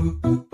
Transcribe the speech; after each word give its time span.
हमारी 0.00 0.49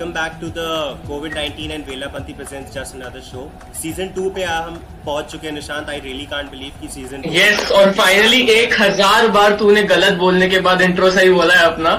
welcome 0.00 0.14
back 0.14 0.40
to 0.40 0.48
the 0.48 0.96
COVID-19 1.06 1.72
and 1.74 1.84
Velapanti 1.84 2.34
presents 2.34 2.72
just 2.72 2.94
another 2.94 3.20
show. 3.20 3.42
Season 3.80 4.08
2 4.14 4.30
पे 4.34 4.42
हम 4.42 4.76
पहुँच 5.04 5.24
चुके 5.32 5.46
हैं 5.46 5.54
Nishant. 5.54 5.88
I 5.90 5.98
really 6.00 6.24
can't 6.26 6.50
believe 6.50 6.80
कि 6.80 6.88
सीज़न 6.88 7.22
यस 7.32 7.70
और 7.70 7.90
फाइनली 7.98 8.40
एक 8.52 8.80
हज़ार 8.80 9.28
बार 9.34 9.56
तूने 9.58 9.82
गलत 9.90 10.14
बोलने 10.18 10.48
के 10.48 10.60
बाद 10.66 10.82
इंट्रो 10.82 11.10
सही 11.10 11.30
बोला 11.30 11.54
है 11.54 11.64
अपना। 11.64 11.92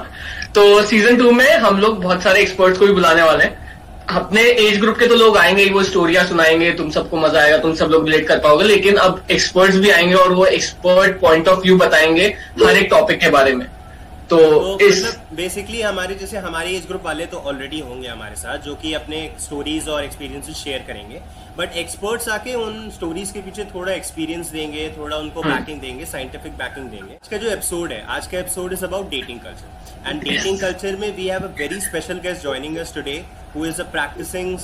तो 0.56 0.82
सीज़न 0.84 1.18
टू 1.18 1.32
में 1.32 1.52
हम 1.66 1.80
लोग 1.82 2.02
बहुत 2.04 2.24
सारे 2.24 2.42
एक्सपर्ट्स 2.42 2.80
को 2.80 2.86
भी 2.86 2.94
बुलाने 2.94 3.22
वाले 3.24 3.44
हैं। 3.44 3.60
अपने 4.20 4.42
एज 4.42 4.80
ग्रुप 4.80 4.98
के 5.00 5.08
तो 5.08 5.16
लोग 5.16 5.38
आएँगे 5.38 5.66
वो 5.70 5.84
स्टोरियाँ 5.84 6.24
सुनाएँगे, 6.28 6.72
तुम 6.74 6.90
सबको 6.92 7.18
मज़ा 7.18 7.42
आएगा, 7.42 7.58
तुम 7.58 7.76
सब 7.76 7.90
लोग 7.92 8.10
रिलेट 8.10 8.28
कर 8.28 8.40
पाओगे। 8.40 8.64
लेकिन 8.66 8.96
अब 8.98 9.24
एक्सपर्ट्स 9.32 9.78
भी 9.78 9.90
आएँगे 9.90 10.16
और 10.16 10.34
वो 10.34 10.46
एक्सपर्ट 10.46 11.20
पॉइंट 11.22 11.48
ऑफ़ 11.48 11.60
व्यू 11.60 11.78
बताएँगे 11.78 12.26
हर 12.64 12.78
एक 12.78 12.90
टॉपिक 12.92 13.20
के 13.20 13.30
बारे 13.30 13.54
में। 13.56 13.66
तो 14.32 14.38
तो 14.38 14.86
इस 14.86 14.98
मतलब 14.98 15.36
बेसिकली 15.36 15.82
हमारे 15.82 16.16
जैसे 16.16 16.38
हमारे 16.38 16.72
एज 16.72 16.86
ग्रुप 16.88 17.06
वाले 17.06 17.26
तो 17.26 17.38
ऑलरेडी 17.52 17.80
होंगे 17.80 18.08
हमारे 18.08 18.36
साथ 18.36 18.60
जो 18.66 18.76
कि 18.82 18.94
अपने 18.94 19.20
स्टोरीज 19.40 19.88
और 19.90 20.04
एक्सपीरियंसेस 20.04 20.56
शेयर 20.58 20.84
करेंगे। 20.88 21.20
बट 21.58 21.76
एक्सपर्ट्स 21.78 22.30
आके 22.30 22.54
उन 22.56 22.90
स्टोरीज 22.90 23.32
के 23.32 23.42
पीछे 23.42 23.66
थोड़ा 23.74 23.92
एक्सपीरियंस 23.94 24.52
देंगे 24.52 24.88
थोड़ा 24.98 25.18
उनको 25.18 25.42
बैकिंग 25.44 25.82
देंगे 25.82 26.06
साइंटिफिक 26.06 26.54
बैकिंग 26.58 26.90
देंगे। 26.90 27.14
इसका 27.14 27.38
जो 27.38 27.50
एपिसोड 27.50 27.92
है 27.92 28.02
आज 28.16 28.28
का 28.28 28.40
episode 28.40 28.74
is 28.74 28.86
about 28.86 29.10
dating 29.10 29.40
culture 29.40 30.10
and 30.10 30.24
dating 30.24 30.60
culture 30.60 30.96
में 30.96 31.16
we 31.18 31.28
have 31.28 31.44
a 31.44 31.52
very 31.58 31.82
special 31.82 32.20
guest 32.24 32.44
joining 32.44 32.78
us 32.78 32.94
today 32.96 33.24
who 33.56 33.66
is 33.66 33.82
a 33.82 33.86
practising 33.92 34.58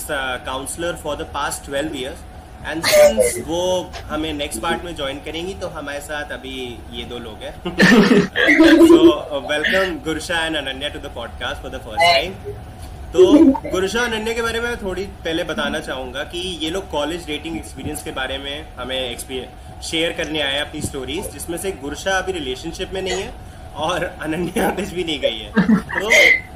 counsellor 0.46 0.96
for 1.04 1.16
the 1.18 1.30
past 1.34 1.72
12 1.72 1.96
years 1.96 2.24
and 2.66 2.84
since 2.86 3.38
वो 3.48 3.60
हमें 4.10 4.32
next 4.34 4.62
part 4.62 4.84
में 4.84 4.96
join 4.96 5.20
करेंगी 5.26 5.54
तो 5.54 5.68
हमारे 5.68 6.00
साथ 6.02 6.32
अभी 6.32 6.56
ये 6.92 7.04
दो 7.04 7.20
लोग 7.20 7.44
हैं। 7.44 7.54
So 8.88 9.40
welcome 9.50 10.00
Gursha 10.06 10.46
and 10.46 10.56
Ananya 10.58 10.90
to 10.90 11.00
the 11.00 11.12
podcast 11.16 11.62
for 11.62 11.72
the 11.72 11.82
first 11.86 12.02
time 12.02 12.34
तो 13.14 13.72
गुरशा 13.72 14.02
अनन्या 14.02 14.34
के 14.34 14.42
बारे 14.42 14.60
में 14.62 14.70
मैं 14.70 14.78
थोड़ी 14.78 15.04
पहले 15.26 15.44
बताना 15.44 15.80
चाहूँगा 15.80 16.24
कि 16.32 16.40
ये 16.64 16.70
लोग 16.70 16.90
कॉलेज 16.92 17.26
डेटिंग 17.26 17.58
एक्सपीरियंस 17.58 18.04
के 18.04 18.12
बारे 18.12 18.38
में 18.38 18.68
हमें 18.76 19.18
शेयर 19.84 20.12
करने 20.12 20.42
आए 20.42 20.54
हैं 20.54 20.62
अपनी 20.62 20.82
स्टोरीज 20.82 21.32
जिसमें 21.34 21.58
से 21.58 21.72
गुरशा 21.82 22.18
अभी 22.18 22.32
रिलेशनशिप 22.32 22.94
में 22.94 23.02
नहीं 23.02 23.22
है 23.22 23.34
और 23.86 24.04
अनन्या 24.22 24.70
कुछ 24.70 24.90
भी 24.90 25.04
नहीं 25.04 25.20
गई 25.20 25.38
है। 25.38 25.52
तो 26.00 26.10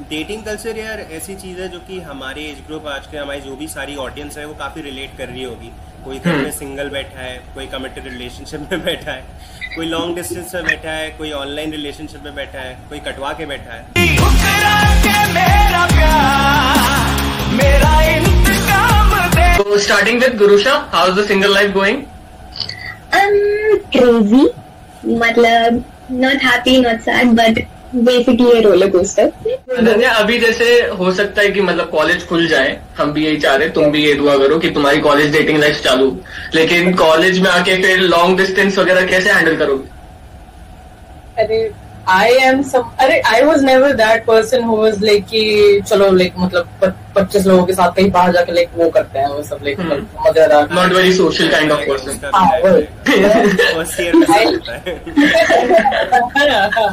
डेटिंग 0.09 0.43
कल्चर 0.43 0.77
यार 0.77 0.99
ऐसी 1.11 1.35
चीज़ 1.35 1.59
है 1.61 1.67
जो 1.69 1.79
कि 1.79 1.99
हमारे 2.01 2.43
एज 2.43 2.57
ग्रुप 2.67 2.87
आज 2.87 3.07
के 3.07 3.17
हमारी 3.17 3.41
जो 3.41 3.55
भी 3.55 3.67
सारी 3.67 3.95
ऑडियंस 4.05 4.37
है 4.37 4.45
वो 4.45 4.53
काफ़ी 4.59 4.81
रिलेट 4.81 5.17
कर 5.17 5.27
रही 5.27 5.43
होगी। 5.43 5.71
कोई 6.05 6.19
घर 6.19 6.35
में 6.43 6.51
सिंगल 6.51 6.89
बैठा 6.89 7.21
है 7.21 7.35
कोई 7.55 7.65
कमिटेड 7.73 8.07
रिलेशनशिप 8.07 8.67
में 8.71 8.83
बैठा 8.85 9.11
है 9.11 9.23
कोई 9.75 9.85
लॉन्ग 9.89 10.15
डिस्टेंस 10.15 10.53
में 10.55 10.63
बैठा 10.65 10.91
है 10.91 11.09
कोई 11.17 11.31
ऑनलाइन 11.41 11.71
रिलेशनशिप 11.71 12.23
में 12.25 12.35
बैठा 12.35 12.59
है 12.59 12.73
कोई 12.89 12.99
कटवा 13.07 13.31
के 13.41 13.45
बैठा 13.51 13.73
है। 13.73 14.07
ठुकरा 14.17 14.79
के 15.05 15.17
मेरा 15.33 15.85
प्यार 15.93 17.53
मेरा 17.61 17.93
इंतकाम 18.15 19.13
दे 19.35 19.47
तो 19.63 19.77
starting 19.85 20.19
with 20.23 20.37
Gurusha 20.37 20.73
how 20.93 21.11
is 21.11 21.19
the 21.19 21.25
single 21.27 21.53
life 21.53 21.71
going 21.73 22.03
um 23.19 23.33
crazy. 23.93 24.43
मतलब 25.21 25.83
not 26.23 26.43
happy 26.47 26.75
not 26.85 27.01
sad 27.07 27.31
but 27.39 27.59
role 27.93 28.83
है 28.83 28.89
दोस्तों 28.89 29.23
अनन्या 29.77 30.11
अभी 30.13 30.37
जैसे 30.39 30.65
हो 30.99 31.11
सकता 31.11 31.41
है 31.41 31.49
कि 31.51 31.61
मतलब 31.61 31.89
कॉलेज 31.89 32.25
खुल 32.27 32.47
जाए 32.47 32.79
हम 32.97 33.11
भी 33.13 33.25
यही 33.25 33.37
चाह 33.37 33.55
रहे 33.55 33.69
तुम 33.69 33.91
भी 33.91 34.03
ये 34.05 34.13
दुआ 34.13 34.37
करो 34.37 34.59
कि 34.59 34.69
तुम्हारी 34.69 34.99
कॉलेज 34.99 35.31
डेटिंग 35.31 35.59
लाइफ 35.59 35.81
चालू। 35.83 36.09
लेकिन 36.55 36.93
कॉलेज 36.95 37.39
में 37.39 37.49
आके 37.49 37.75
फिर 37.81 37.99
लॉन्ग 37.99 38.37
डिस्टेंस 38.37 38.77
वगैरह 38.77 39.05
कैसे 39.07 39.31
हैंडल 39.31 39.55
करोगे? 39.55 39.89
अरे 41.43 41.59
आई 42.09 42.33
एम 42.43 42.61
सम 42.63 42.91
अरे 42.99 43.19
I 43.31 43.41
was 43.43 43.63
never 43.65 43.91
that 43.95 44.25
person 44.25 44.63
who 44.63 44.75
was 44.77 45.03
like 45.03 45.25
कि 45.25 45.81
चलो 45.87 46.09
लाइक 46.11 46.33
मतलब 46.39 46.93
पच्चीस 47.17 47.45
लोगों 47.47 47.65
के 47.65 47.73
साथ 47.73 47.91
कहीं 47.95 48.11
बाहर 48.11 48.31
जाके 48.33 48.51
लाइक 48.51 48.69
वो 48.75 48.89
करते 48.89 49.19
हैं 49.19 49.27
वो 49.27 49.43
सब 49.43 49.59
लाइक। 49.63 49.79
मज़ेदार 50.27 50.69
not 50.73 50.93
very 50.93 51.13
social 51.13 51.47
kind 51.51 51.71
of 51.71 51.81
person 51.89 52.19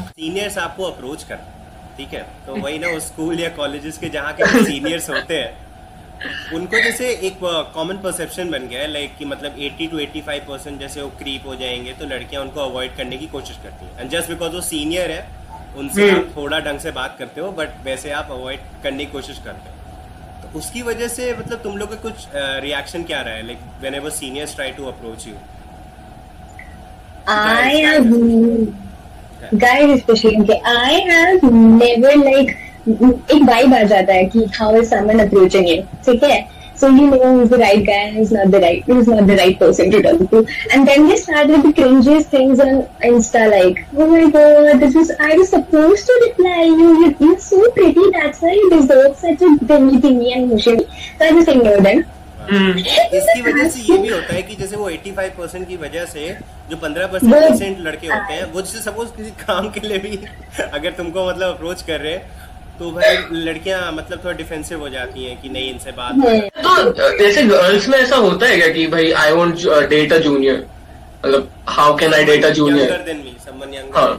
seniors 0.08 0.58
आपको 0.58 0.84
अप्रोच 0.84 1.22
कर 1.28 1.36
ठीक 1.98 2.12
है? 2.14 2.20
तो 2.46 2.54
वही 2.62 2.78
ना 2.78 2.88
वो 2.88 3.00
स्कूल 3.00 3.40
या 3.40 3.48
कॉलेजेस 3.56 3.98
के 3.98 4.08
जहाँ 4.08 4.32
के 4.40 4.64
सीनियर्स 4.64 5.08
होते 5.10 5.34
हैं 5.34 5.67
उनको 6.54 6.78
जैसे 6.82 7.08
एक 7.26 7.38
कॉमन 7.74 7.96
परसेप्शन 7.96 8.50
बन 8.50 8.66
गया 8.68 8.80
है 8.80 8.86
लाइक 8.92 9.16
कि 9.18 9.24
मतलब 9.24 9.56
80 9.58 9.90
टू 9.90 9.98
85 9.98 10.38
परसेंट 10.48 10.78
जैसे 10.80 11.02
वो 11.02 11.08
क्रीप 11.18 11.46
हो 11.46 11.54
जाएँगे 11.54 11.92
तो 11.92 12.06
लड़कियाँ 12.06 12.42
उनको 12.42 12.60
अवॉइड 12.60 12.96
करने 12.96 13.16
की 13.16 13.26
कोशिश 13.26 13.56
करती 13.62 13.86
हैं। 13.86 14.00
एंड 14.00 14.10
जस्ट 14.10 14.28
बिकॉज़ 14.28 14.52
वो 14.52 14.60
सीनियर 14.60 15.10
है 15.10 15.26
उनसे 15.78 16.10
आप 16.10 16.32
थोड़ा 16.36 16.58
ढंग 16.60 16.78
से 16.80 16.90
बात 16.90 17.16
करते 17.18 17.40
हो 17.40 17.50
बट 17.52 17.68
वैसे 17.84 18.10
आप 18.10 18.28
अवॉइड 18.30 18.60
करने 18.82 19.04
की 19.04 19.12
कोशिश 19.12 19.38
करते 19.44 19.70
हो। 19.70 19.74
तो 20.42 20.58
उसकी 20.58 20.82
वजह 20.82 21.08
से 21.08 21.32
मतलब 21.38 21.58
तुम 21.62 21.76
लोग 21.76 21.88
का 21.90 21.96
कुछ 22.08 22.26
रिएक्शन 22.64 23.02
क्या 23.04 23.20
रहा 23.22 23.34
है? 23.34 23.46
Like 23.46 23.58
whenever 23.94 24.10
seniors 24.10 24.54
try 24.54 24.70
to 24.70 24.86
approach 24.86 25.26
you 25.28 25.34
I 27.30 27.72
have 27.84 28.06
guys 29.62 29.90
especially 29.96 30.38
okay, 30.42 30.60
I 30.64 30.92
have 31.08 31.42
never 31.82 32.12
like 32.20 32.52
एक 32.88 33.42
वाइब 33.48 33.74
आ 33.74 33.82
जाता 33.94 34.12
है 34.12 34.24
कि 34.34 34.46
how 34.58 34.70
is 34.80 34.94
someone 34.94 35.26
approaching 35.26 35.68
you 35.68 35.82
ठीक 36.06 36.22
है 36.24 36.46
so 36.80 36.88
you 36.88 37.06
know 37.10 37.36
who's 37.36 37.48
the 37.50 37.58
right 37.58 37.84
guy 37.86 37.94
and 38.00 38.16
who's 38.16 38.30
not 38.30 38.50
the 38.50 38.60
right 38.60 38.84
who's 38.84 39.08
not 39.08 39.26
the 39.26 39.36
right 39.36 39.58
person 39.58 39.90
to 39.90 40.02
talk 40.02 40.20
to 40.32 40.42
and 40.72 40.86
then 40.88 41.08
they 41.08 41.16
start 41.16 41.48
with 41.48 41.64
the 41.64 41.72
cringiest 41.78 42.28
things 42.34 42.60
on 42.60 42.76
Insta 43.08 43.42
like 43.54 43.80
oh 43.96 44.06
my 44.12 44.30
god 44.30 44.84
this 44.84 44.94
was 44.94 45.10
I 45.30 45.32
was 45.40 45.48
supposed 45.48 46.06
to 46.06 46.18
reply 46.26 46.60
you 46.66 46.92
you 47.00 47.08
you're 47.20 47.40
so 47.46 47.64
pretty 47.72 48.04
that's 48.18 48.40
why 48.40 48.52
you 48.52 48.70
deserve 48.70 49.16
such 49.16 49.42
a 49.48 49.50
thingy 49.72 49.98
thingy 50.06 50.30
and 50.36 50.48
mushy 50.52 50.76
so 50.76 51.26
I 51.30 51.32
just 51.40 51.52
ignored 51.56 51.84
them 51.90 52.06
इसकी 52.50 53.40
वजह 53.42 53.68
से 53.68 53.80
ये 53.92 53.96
भी 54.02 54.08
होता 54.08 54.34
है 54.34 54.42
कि 54.42 54.54
जैसे 54.56 54.76
वो 54.76 54.90
85 54.90 55.30
परसेंट 55.38 55.66
की 55.68 55.76
वजह 55.76 56.04
से 56.12 56.22
जो 56.70 56.76
15 56.84 57.10
परसेंट 57.14 57.80
लड़के 57.86 58.06
होते 58.06 58.34
हैं 58.34 58.44
वो 58.52 58.60
जैसे 58.60 58.80
सपोज़ 58.80 59.08
किसी 59.16 59.30
काम 59.44 59.68
के 59.70 59.80
लिए 59.88 59.98
भी 60.04 60.18
अगर 60.62 60.90
तुमको 61.00 61.28
मतलब 61.28 61.54
अप्रोच 61.54 61.82
कर 61.90 62.00
रहे 62.00 62.12
हैं 62.12 62.47
तो 62.78 62.90
भाई 62.92 63.16
लड़कियाँ 63.32 63.80
मतलब 63.92 64.24
थोड़ा 64.24 64.36
डिफेंसिव 64.36 64.80
हो 64.80 64.88
जाती 64.88 65.24
हैं 65.24 65.40
कि 65.42 65.48
नहीं 65.48 65.70
इनसे 65.70 65.92
बात 65.92 66.14
तो, 66.14 66.90
तो 66.90 67.18
जैसे 67.18 67.42
गर्ल्स 67.44 67.88
में 67.88 67.98
ऐसा 67.98 68.16
होता 68.16 68.46
है 68.46 68.56
क्या 68.56 68.68
कि 68.72 68.86
भाई 68.86 69.10
I 69.22 69.32
want 69.32 69.54
date 69.90 70.12
a 70.12 70.18
junior 70.18 70.66
मतलब 71.24 71.50
how 71.68 71.96
can 71.98 72.14
I 72.14 72.24
date 72.24 72.44
a 72.44 72.50
junior 72.50 72.84
younger 72.84 73.04
than 73.04 73.16
me 73.16 73.36
someone 73.46 73.74
younger 73.74 73.98
हाँ 73.98 74.14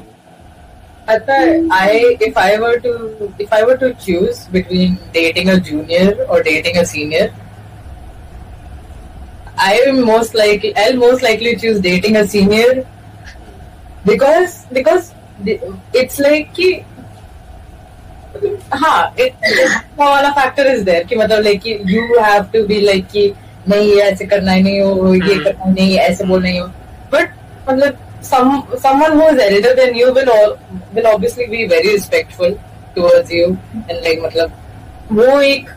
पता 1.07 1.37
I 1.75 1.99
if 2.23 2.39
I 2.39 2.57
were 2.57 2.77
to 2.79 2.91
if 3.41 3.53
I 3.55 3.63
were 3.63 3.77
to 3.77 3.89
choose 4.01 4.41
between 4.51 4.95
dating 5.13 5.49
a 5.49 5.55
junior 5.69 6.21
और 6.21 6.43
dating 6.43 6.77
a 6.77 6.83
senior 6.91 7.31
I 9.59 9.77
am 9.77 10.03
most 10.05 10.35
like 10.35 10.71
I 10.77 10.93
most 10.97 11.23
likely 11.23 11.55
choose 11.55 11.81
dating 11.81 12.17
a 12.17 12.25
senior 12.27 12.83
because 14.05 14.61
because 14.73 15.11
it's 15.47 16.19
like 16.21 16.51
कि 16.51 16.71
हाँ 18.73 19.13
factor 20.31 20.67
is 20.67 20.83
there 20.83 21.03
कि 21.03 21.15
मतलब 21.15 21.47
you 21.67 22.01
have 22.01 22.43
to 22.43 22.67
be 22.67 22.81
like 22.81 23.07
कि 23.07 23.33
नहीं 23.67 23.97
ऐसे 23.97 24.25
करना 24.25 24.51
hmm. 24.53 25.75
नहीं 25.75 25.97
ऐसे 25.97 26.23
बोल 26.23 26.43
नहीं 26.43 26.59
हो। 26.59 26.67
बट 27.13 27.29
मतलब 34.23 34.51
वो 35.11 35.41
एक 35.41 35.69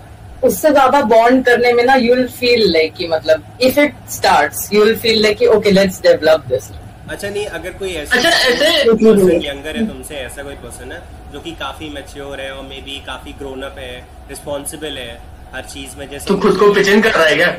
उससे 0.44 0.70
ज़्यादा 0.70 1.02
बॉन्ड 1.02 1.44
करने 1.44 1.72
में 1.72 1.84
ना 1.84 1.94
यूल 1.94 2.26
फील 2.26 2.72
लाइक 2.72 2.94
कि 2.94 3.08
मतलब 3.08 3.44
if 3.60 3.81
it 3.81 3.94
start 4.10 4.52
you'll 4.72 4.96
feel 4.96 5.22
like 5.22 5.38
कि 5.38 5.46
ओके 5.46 5.70
लेट्स 5.70 6.02
डेवलप 6.02 6.44
दिस 6.48 6.70
अच्छा 7.10 7.28
नहीं 7.28 7.44
अगर 7.46 7.70
कोई 7.70 7.93
ऐसा 7.93 8.16
अच्छा, 8.16 8.28
ऐसे- 8.28 9.44
यंगर 9.44 9.76
है 9.76 9.87
तुमसे 9.88 10.14
ऐसा 10.16 10.43
कोई 10.43 10.54
पर्सन 10.54 10.93
है 10.93 11.00
जो 11.32 11.40
कि 11.40 11.50
काफ़ी 11.60 11.88
मैच्योर 11.90 12.40
है 12.40 12.50
और 12.52 12.62
मे 12.64 12.81
बी 12.81 12.99
काफ़ी 13.06 13.32
ग्रोन 13.32 13.62
अप 13.62 13.78
है 13.78 13.93
रिस्पॉन्सिबल 14.28 14.99
है 14.99 15.20
हर 15.54 15.62
चीज़ 15.62 15.96
में 15.99 16.08
जैसे 16.10 16.28
तू 16.28 16.37
खुद 16.40 16.56
को 16.58 16.72
पिचिन 16.75 17.00
कर 17.02 17.10
रहा 17.10 17.25
है 17.25 17.34
क्या? 17.37 17.50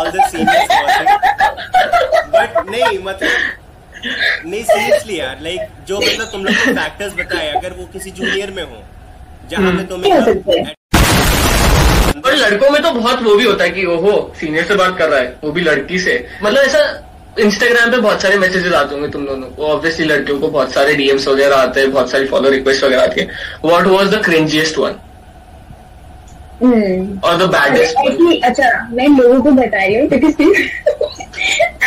ऑल 0.00 0.10
द 0.10 0.28
सीनियर्स 0.30 0.68
बट 2.34 2.70
नहीं 2.70 2.98
मतलब 2.98 4.46
नहीं 4.46 4.62
सीरियसली 4.64 5.18
यार 5.20 5.40
लाइक 5.42 5.60
जो 5.88 5.98
मतलब 5.98 6.26
तुम 6.32 6.44
लोग 6.44 6.54
को 6.54 6.72
फैक्टर्स 6.74 7.14
बताए 7.14 7.48
अगर 7.52 7.72
वो 7.72 7.86
किसी 7.92 8.10
जूनियर 8.10 8.50
में 8.50 8.62
हो 8.62 8.82
जहाँ 9.50 9.72
पे 9.72 9.82
हो 10.10 10.24
सकता 10.24 10.52
है। 10.52 10.74
तुम्हें 12.12 12.22
और 12.24 12.34
लड़कों 12.36 12.70
में 12.70 12.82
तो 12.82 12.90
बहुत 12.90 13.22
वो 13.22 13.34
भी 13.34 13.44
होता 13.44 13.64
है 13.64 13.70
कि 13.70 13.84
ओहो 13.86 14.12
सीनियर 14.40 14.64
से 14.64 14.74
बात 14.74 14.98
कर 14.98 15.08
रहा 15.08 15.20
है 15.20 15.36
वो 15.44 15.50
भी 15.52 15.60
लड़की 15.60 15.98
से। 15.98 16.14
मतलब 16.42 16.62
ऐसा 16.62 17.05
इंस्टाग्राम 17.38 17.90
पे 17.90 17.98
बहुत 17.98 18.22
सारे 18.22 18.36
मैसेजेस 18.38 18.72
आते 18.74 18.94
होंगे 18.94 19.08
तुम 19.08 19.24
दोनों 19.26 19.48
को। 19.56 19.66
ऑब्वियसली 19.66 20.06
लड़कियों 20.06 20.38
को 20.40 20.48
बहुत 20.48 20.72
सारे 20.72 20.94
डीएम्स 20.96 21.26
वगैरह 21.28 21.56
आते 21.56 21.80
हैं 21.80 21.92
बहुत 21.92 22.10
सारी 22.10 22.26
फॉलो 22.26 22.50
रिक्वेस्ट 22.50 22.84
वगैरह 22.84 23.02
आती 23.02 23.20
है। 23.20 23.26
What 23.64 23.86
was 23.86 24.14
the 24.14 24.22
cringiest 24.24 24.78
one 24.78 24.94
और 27.24 27.36
द 27.36 27.48
बैडेस्ट 27.52 27.96
अच्छा 28.44 28.68
मैं 28.92 29.08
लोगों 29.08 29.40
को 29.42 29.50
बता 29.52 29.84
रही 29.84 29.94
हूँ 29.94 30.08
क्योंकि 30.08 30.28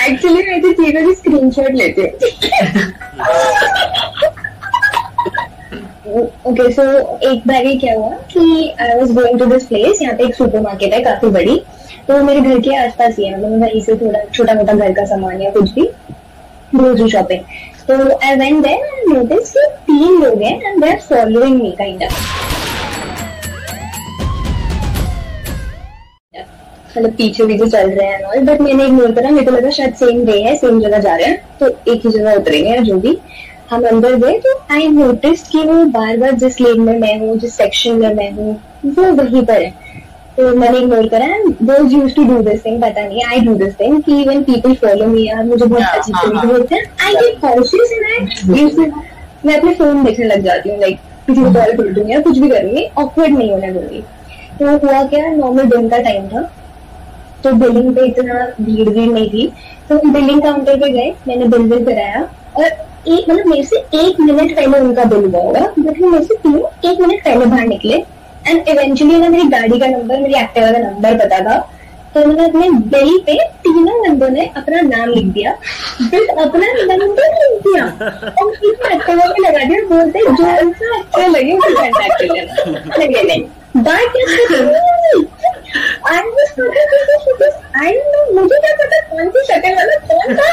एक्चुअली 0.07 0.43
मैं 0.43 0.57
ऐसी 0.57 0.73
चीज़ों 0.73 1.07
की 1.07 1.13
स्क्रीनशॉट 1.15 1.71
लेती 1.75 2.01
ओके 6.49 6.71
सो 6.73 6.83
एक 7.31 7.47
बार 7.47 7.65
ये 7.65 7.75
क्या 7.77 7.93
हुआ 7.93 8.09
कि 8.31 8.39
I 8.81 8.99
was 8.99 9.11
going 9.13 9.39
to 9.39 9.45
this 9.45 9.65
place 9.65 10.01
यहाँ 10.01 10.15
पे 10.17 10.23
एक 10.25 10.35
सुपरमार्केट 10.35 10.93
है 10.93 11.01
काफ़ी 11.03 11.29
बड़ी। 11.29 11.61
तो 12.09 12.21
मेरे 12.23 12.41
घर 12.41 12.59
के 12.59 12.75
आसपास 12.75 13.15
ही 13.17 13.25
है 13.25 13.37
मतलब 13.37 13.49
मैं 13.51 13.57
वहीं 13.59 13.81
से 13.81 13.95
थोड़ा 13.95 14.19
छोटा 14.25 14.53
मोटा 14.53 14.73
घर 14.73 14.93
का 14.93 15.03
सामान 15.05 15.41
या 15.41 15.49
कुछ 15.51 15.73
भी 15.73 15.81
ग्रोसरी 16.75 17.09
शॉपिंग 17.09 17.41
तो 17.87 17.95
I 18.17 18.35
went 18.35 18.63
there 18.63 18.85
and 18.85 19.13
notice 19.13 19.51
कि 19.51 19.65
तीन 19.87 20.21
लोग 20.23 20.41
हैं 20.43 20.53
and 20.61 20.81
they 20.83 20.89
are 20.91 20.99
following 20.99 21.61
me 21.61 21.71
kind 21.79 22.03
of 22.03 22.13
मतलब 26.97 27.11
पीछे 27.17 27.45
पीछे 27.47 27.67
चल 27.67 27.89
रहे 27.89 28.07
हैं 28.07 28.23
और 28.23 28.39
बट 28.43 28.61
मैंने 28.61 28.85
इग्नोर 28.85 29.11
करा, 29.11 29.29
मेरे 29.29 29.45
को 29.45 29.51
लगा 29.51 29.69
शायद 29.69 29.93
सेम 29.95 30.25
डे 30.25 30.39
है 30.43 30.55
सेम 30.57 30.79
जगह 30.81 30.99
जा 30.99 31.15
रहे 31.15 31.27
हैं 31.27 31.57
तो 31.59 31.67
एक 31.67 32.05
ही 32.05 32.11
जगह 32.11 32.35
उतरेंगे 32.37 32.77
जो 32.79 32.97
भी। 32.99 33.17
हम 33.71 33.85
अंदर 33.87 34.15
गए 34.15 34.39
तो 34.39 34.57
आई 34.71 34.87
नोटिस 34.87 35.47
कि 35.49 35.59
वो 35.59 35.83
बार 35.91 36.17
बार 36.17 36.31
जिस 36.43 36.59
लेन 36.61 36.81
में 36.81 36.97
मैं 36.99 37.17
हूँ, 37.19 37.37
जिस 37.37 37.53
सेक्शन 37.57 37.95
में 37.95 38.13
मैं 38.15 38.31
हूँ, 38.31 38.55
वो 38.87 39.11
वहीं 39.13 39.45
पर 39.45 39.61
है। 39.61 39.88
तो 40.39 40.53
मैंने 40.55 40.77
इग्नोर 40.79 41.07
करा 41.09 41.25
and 41.25 41.91
use 41.91 42.13
to 42.15 42.23
do 42.23 42.39
this 42.43 42.63
thing 42.65 42.81
पता 42.81 43.01
नहीं 43.07 43.23
आई 43.29 43.39
डू 43.45 43.53
दिस 43.61 43.73
थिंग 43.79 44.01
कि 44.03 44.23
व्हेन 44.27 44.43
पीपल 44.43 44.73
फॉलो 44.83 45.07
मी 45.07 45.25
यार 45.27 45.43
मुझे 45.45 45.65
बहुत 45.65 45.81
हाँ, 45.81 45.97
अजीब 45.99 46.15
हाँ, 46.15 46.41
तरीके 46.41 46.75
हाँ। 46.75 46.81
हैं। 46.81 47.07
I 47.07 47.13
get 47.15 47.39
conscious 47.41 47.91
and 47.93 48.05
I 48.05 48.91
मैं 49.45 49.57
अपने 49.57 49.73
फ़ोन 49.73 50.03
देखने 50.03 50.25
लग 50.25 50.43
जाती 50.43 50.69
हूँ 50.69 50.79
लाइक 50.81 50.99
किसी 51.27 51.41
को 51.43 51.51
कॉल 51.53 51.71
कर 51.77 51.91
दूँगी 51.93 52.11
या 52.11 52.19
कुछ 52.21 52.37
भी 52.37 52.49
करूँगी 52.49 52.85
ऑकवर्ड 52.97 53.37
नहीं 53.37 53.49
होने 53.51 53.71
दूँगी 53.71 54.01
तो 54.59 54.77
हुआ 54.85 55.03
क्या 55.07 55.25
नॉर्मल 55.33 55.65
दिन 55.75 55.89
का 55.89 55.97
टाइम 56.07 56.27
था 56.27 56.41
तो 57.43 57.51
बिलिंग 57.55 57.95
पे 57.95 58.05
इतना 58.07 58.45
भीड़ 58.61 58.89
भीड़ 58.89 59.11
नहीं 59.11 59.29
थी। 59.29 59.45
तो 59.89 59.97
बिलिंग 60.11 60.41
काउंटर 60.41 60.79
पे 60.79 60.89
गए 60.91 61.13
मैंने 61.27 61.45
बिल 61.47 61.69
बिल 61.69 61.85
कराया 61.85 62.21
और 62.57 62.65
एक 62.65 63.29
मतलब 63.29 63.45
मेरे 63.45 63.63
से 63.63 63.77
एक 63.99 64.19
मिनट 64.19 64.55
पहले 64.55 64.79
उनका 64.79 65.03
बिल 65.13 65.25
हुआ 65.25 65.43
होगा 65.43 65.61
बट 65.79 66.01
वो 66.01 66.09
मेरे 66.09 66.23
से 66.23 66.35
तीन 66.35 66.57
एक 66.91 66.99
मिनट 67.01 67.23
पहले 67.25 67.45
बाहर 67.45 67.67
निकले। 67.67 68.03
एंड 68.47 68.67
इवेंचुअली 68.67 69.15
ना 69.17 69.29
मेरी 69.29 69.43
गाड़ी 69.43 69.79
का 69.79 69.87
नंबर 69.87 70.17
मेरी 70.17 70.33
एक्टिवा 70.33 70.71
का 70.71 70.79
नंबर 70.79 71.17
पता 71.17 71.39
था 71.39 71.57
तो 72.13 72.21
उन्होंने 72.21 72.45
अपने 72.45 72.69
बिल 72.69 73.17
पे 73.25 73.33
तीनों 73.43 74.01
बंदों 74.01 74.29
ने 74.29 74.45
अपना 74.57 74.81
नाम 74.81 75.09
लिख 75.09 75.25
दिया। 75.25 75.51
बिल 76.01 76.27
अपना 76.27 76.95
नंबर 76.95 77.27
लिख 77.33 77.61
दिया। 77.61 77.85
और 77.85 78.55
किसी 78.55 78.95
एक्टिवा 78.95 79.25
पे 79.25 79.41
लगा 79.41 79.63
दिया, 79.63 79.81
बोलते, 79.81 80.19
जो 80.19 80.73
सा 80.73 80.99
अच्छा 80.99 81.27
लगे, 81.27 81.53
वो 81.53 81.59
कॉन्टैक्ट 81.61 82.21
कर 82.21 82.33
लेना 82.33 82.53
लगे 82.97 83.23
नहीं। 83.23 83.43
was 87.39 87.53
I 87.75 87.91
don't 87.91 88.13
know, 88.13 88.35
मुझे 88.35 88.59
क्या 88.59 88.73
पता 88.75 88.99
कौन 89.09 89.29
सी 89.29 89.43
शक्ल 89.43 89.71
वाला 89.75 89.95
कौन 89.95 90.35
था? 90.35 90.47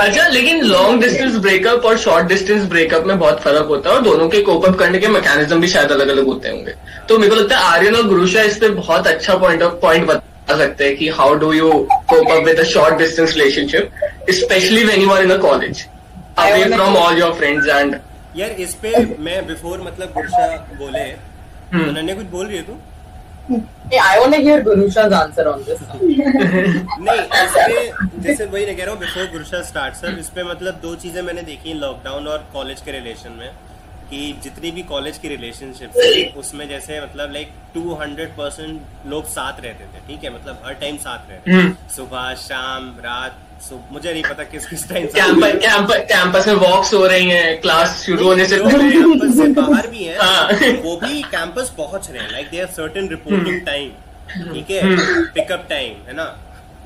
अच्छा 0.00 0.26
लेकिन 0.28 0.62
लॉन्ग 0.64 1.00
डिस्टेंस 1.02 1.34
ब्रेकअप 1.36 1.84
और 1.86 1.96
शॉर्ट 1.98 2.26
डिस्टेंस 2.26 2.64
ब्रेकअप 2.68 3.06
में 3.06 3.18
बहुत 3.18 3.40
फ़र्क 3.42 3.66
होता 3.68 3.90
है 3.90 3.96
और 3.96 4.02
दोनों 4.02 4.28
के 4.28 4.40
कोप 4.42 4.64
अप 4.66 4.76
करने 4.78 4.98
के 4.98 5.08
मैकेनिज्म 5.08 5.60
भी 5.60 5.68
शायद 5.68 5.90
अलग 5.92 6.08
अलग 6.08 6.26
होते 6.26 6.48
होंगे। 6.48 6.74
तो 7.08 7.18
मेरे 7.18 7.30
को 7.30 7.36
लगता 7.36 7.58
है 7.58 7.72
आर्यन 7.72 7.96
और 7.96 8.06
गुरुशा 8.08 8.42
इस 8.42 8.56
पे 8.58 8.68
बहुत 8.76 9.06
अच्छा 9.06 9.34
पॉइंट 9.38 9.62
ऑफ़ 9.62 9.72
पॉइंट 9.82 10.06
बता 10.06 10.56
सकते 10.58 10.84
हैं 10.84 10.96
कि 10.96 11.08
how 11.18 11.34
do 11.38 11.52
you 11.52 11.70
cope 12.10 12.30
up 12.30 12.44
with 12.44 12.60
a 12.60 12.64
short 12.72 12.98
distance 12.98 13.34
relationship 13.36 13.90
specially 14.30 14.84
when 14.84 15.02
you 15.02 15.10
are 15.10 15.22
in 15.22 15.30
a 15.30 15.36
college 15.38 15.84
away 16.38 16.64
from 16.74 16.96
all 16.96 17.18
your 17.18 17.32
friends 17.34 17.68
and 17.68 17.96
यार 18.36 18.50
इस 18.60 18.74
पे 18.82 18.94
मैं 19.18 19.46
बिफोर 19.46 19.80
मतलब 19.82 20.12
गुरशा 20.14 20.46
बोले 20.78 21.04
हम्म। 21.72 21.88
अनन्या 21.88 22.14
कुछ 22.14 22.26
बोल 22.26 22.46
रही 22.46 22.56
है 22.56 22.62
तू? 22.62 23.60
Hey, 23.90 23.98
I 23.98 24.20
want 24.20 24.32
to 24.34 24.40
hear 24.40 24.62
Gurusha's 24.62 25.12
answer 25.12 25.44
on 25.48 25.64
this. 25.64 25.80
नहीं 27.00 27.22
इसपे 27.38 28.20
जैसे 28.22 28.44
वही 28.46 28.66
कह 28.66 28.84
रहा 28.84 28.90
हूँ 28.90 29.00
बिफोर 29.00 29.26
गुरुशा 29.32 29.62
स्टार्ट 29.70 29.94
सर 29.94 30.18
इस 30.18 30.28
पे 30.34 30.42
मतलब 30.44 30.74
दो 30.82 30.94
चीज़ें 30.96 31.20
मैंने 31.22 31.42
देखी 31.42 31.74
लॉकडाउन 31.76 32.26
और 32.28 32.46
कॉलेज 32.52 32.80
के 32.80 32.92
रिलेशन 32.92 33.32
में 33.38 33.50
कि 34.10 34.20
जितनी 34.42 34.70
भी 34.70 34.82
कॉलेज 34.82 35.18
की 35.18 35.28
रिलेशनशिप 35.28 35.90
थी 35.96 36.24
उसमें 36.38 36.68
जैसे 36.68 37.00
मतलब 37.00 37.32
लाइक 37.32 37.50
200 37.76 38.26
परसेंट 38.38 38.80
लोग 39.06 39.26
साथ 39.30 39.60
रहते 39.64 39.84
थे 39.84 40.00
ठीक 40.06 40.24
है? 40.24 40.34
मतलब 40.34 40.62
हर 40.66 40.72
टाइम 40.80 40.96
साथ 40.96 41.30
रहते 41.30 41.50
हम्म। 41.52 41.74
सुबह 41.96 42.34
शाम 42.40 42.88
रात 43.04 43.38
सु- 43.68 43.78
मुझे 43.92 44.12
नहीं 44.12 44.22
पता 44.22 44.44
किस 44.44 44.66
किस 44.66 44.88
टाइम 44.88 45.06
कैंपस 45.14 45.52
कैंपस 45.66 46.04
कैंपस 46.12 46.46
में 46.48 46.54
वॉक्स 46.54 46.92
हो 46.94 47.06
रही 47.06 47.28
हैं 47.30 47.60
क्लास 47.60 48.02
शुरू 48.06 48.26
होने 48.28 48.46
से 48.46 48.58
पहले। 48.58 48.90
कैंपस 48.92 49.36
से 49.36 49.48
बाहर 49.60 49.86
भी 49.86 50.04
हैं 50.04 50.16
हाँ। 50.20 50.44
वो 50.82 50.96
भी 50.96 51.22
कैंपस 51.22 51.72
पहुँच 51.76 52.10
रहे 52.10 52.22
हैं। 52.22 52.30
Like 52.32 52.50
they 52.50 52.56
have 52.56 52.66
certain 52.76 53.08
reporting 53.08 53.60
time 53.66 53.90
ठीक 54.52 54.70
है? 54.70 54.82
पिकअप 55.34 55.66
टाइम 55.70 56.06
है 56.08 56.14
ना? 56.16 56.24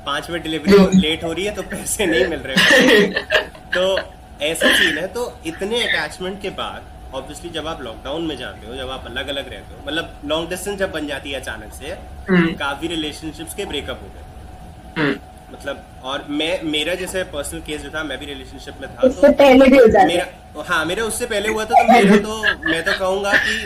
पाँच 0.05 0.29
मिनट 0.29 0.43
डिलीवरी 0.43 0.97
लेट 0.99 1.23
हो 1.23 1.31
रही 1.33 1.45
है 1.45 1.53
तो 1.55 1.61
पैसे 1.71 2.05
नहीं 2.05 2.25
मिल 2.27 2.39
रहे। 2.45 3.07
तो 3.77 3.97
ऐसा 4.45 4.75
सीन 4.77 4.97
है 4.97 5.07
तो 5.07 5.23
इतने 5.45 5.83
अटैचमेंट 5.83 6.41
के 6.41 6.49
बाद 6.59 6.93
ऑब्वियसली 7.13 7.49
जब 7.49 7.67
आप 7.67 7.81
लॉकडाउन 7.81 8.25
में 8.27 8.35
जाते 8.37 8.67
हो 8.67 8.75
जब 8.75 8.89
आप 8.89 9.05
अलग 9.05 9.27
अलग 9.27 9.49
रहते 9.49 9.73
हो 9.75 9.81
मतलब 9.87 10.19
लॉन्ग 10.25 10.49
डिस्टेंस 10.49 10.77
जब 10.79 10.91
बन 10.91 11.07
जाती 11.07 11.31
है 11.31 11.39
अचानक 11.39 11.73
से 11.73 11.91
हम्म। 12.29 12.53
काफ़ी 12.57 12.87
रिलेशनशिप्स 12.87 13.53
के 13.53 13.65
ब्रेकअप 13.65 14.01
हो 14.01 14.09
गए। 14.15 15.01
हम्म, 15.01 15.15
मतलब 15.53 15.83
और 16.11 16.25
मैं 16.29 16.51
मेरा 16.71 16.93
जैसे 16.95 17.23
पर्सनल 17.33 17.61
केस 17.67 17.81
जो 17.81 17.89
था 17.95 18.03
मैं 18.03 18.17
भी 18.19 18.25
रिलेशनशिप 18.25 18.81
में 18.81 18.89
था 18.95 19.07
उससे 19.07 19.29
पहले 19.43 19.67
भी 19.69 19.77
हो 19.77 19.87
मेरा 20.07 20.25
हाँ 20.69 20.83
मेरा 20.85 21.03
उससे 21.03 21.25
पहले 21.25 21.49
हुआ 21.49 21.65
था 21.65 21.81
तो 21.81 21.93
मेरा 21.93 22.17
तो 22.17 22.41
मैं 22.69 22.83
तो 22.85 22.97
कहूँगा 22.99 23.33
कि 23.37 23.57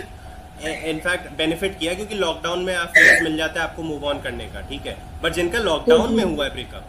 इनफैक्ट 0.89 1.31
बेनिफिट 1.37 1.77
किया 1.79 1.93
क्योंकि 1.93 2.15
लॉकडाउन 2.15 2.63
में 2.63 2.75
आप 2.75 2.93
मिल 3.23 3.37
जाता 3.37 3.61
है 3.61 3.67
आपको 3.67 3.83
मूव 3.83 4.05
ऑन 4.05 4.19
करने 4.21 4.45
का 4.53 4.61
ठीक 4.69 4.85
है? 4.87 4.95
बट 5.23 5.33
जिनका 5.33 5.59
लॉकडाउन 5.59 6.13
में 6.15 6.23
हुआ 6.23 6.45
है 6.45 6.51
ब्रेकअप 6.53 6.85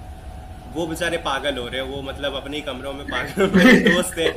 वो 0.74 0.86
बेचारे 0.86 1.16
पागल 1.18 1.56
हो 1.58 1.66
रहे 1.68 1.80
हैं 1.80 1.88
वो 1.88 2.00
मतलब 2.02 2.34
अपने 2.36 2.60
कमरों 2.66 2.92
में 2.92 3.04
पागल 3.06 3.50
मेरे 3.54 3.72
दोस्त 3.88 4.16
थे 4.18 4.28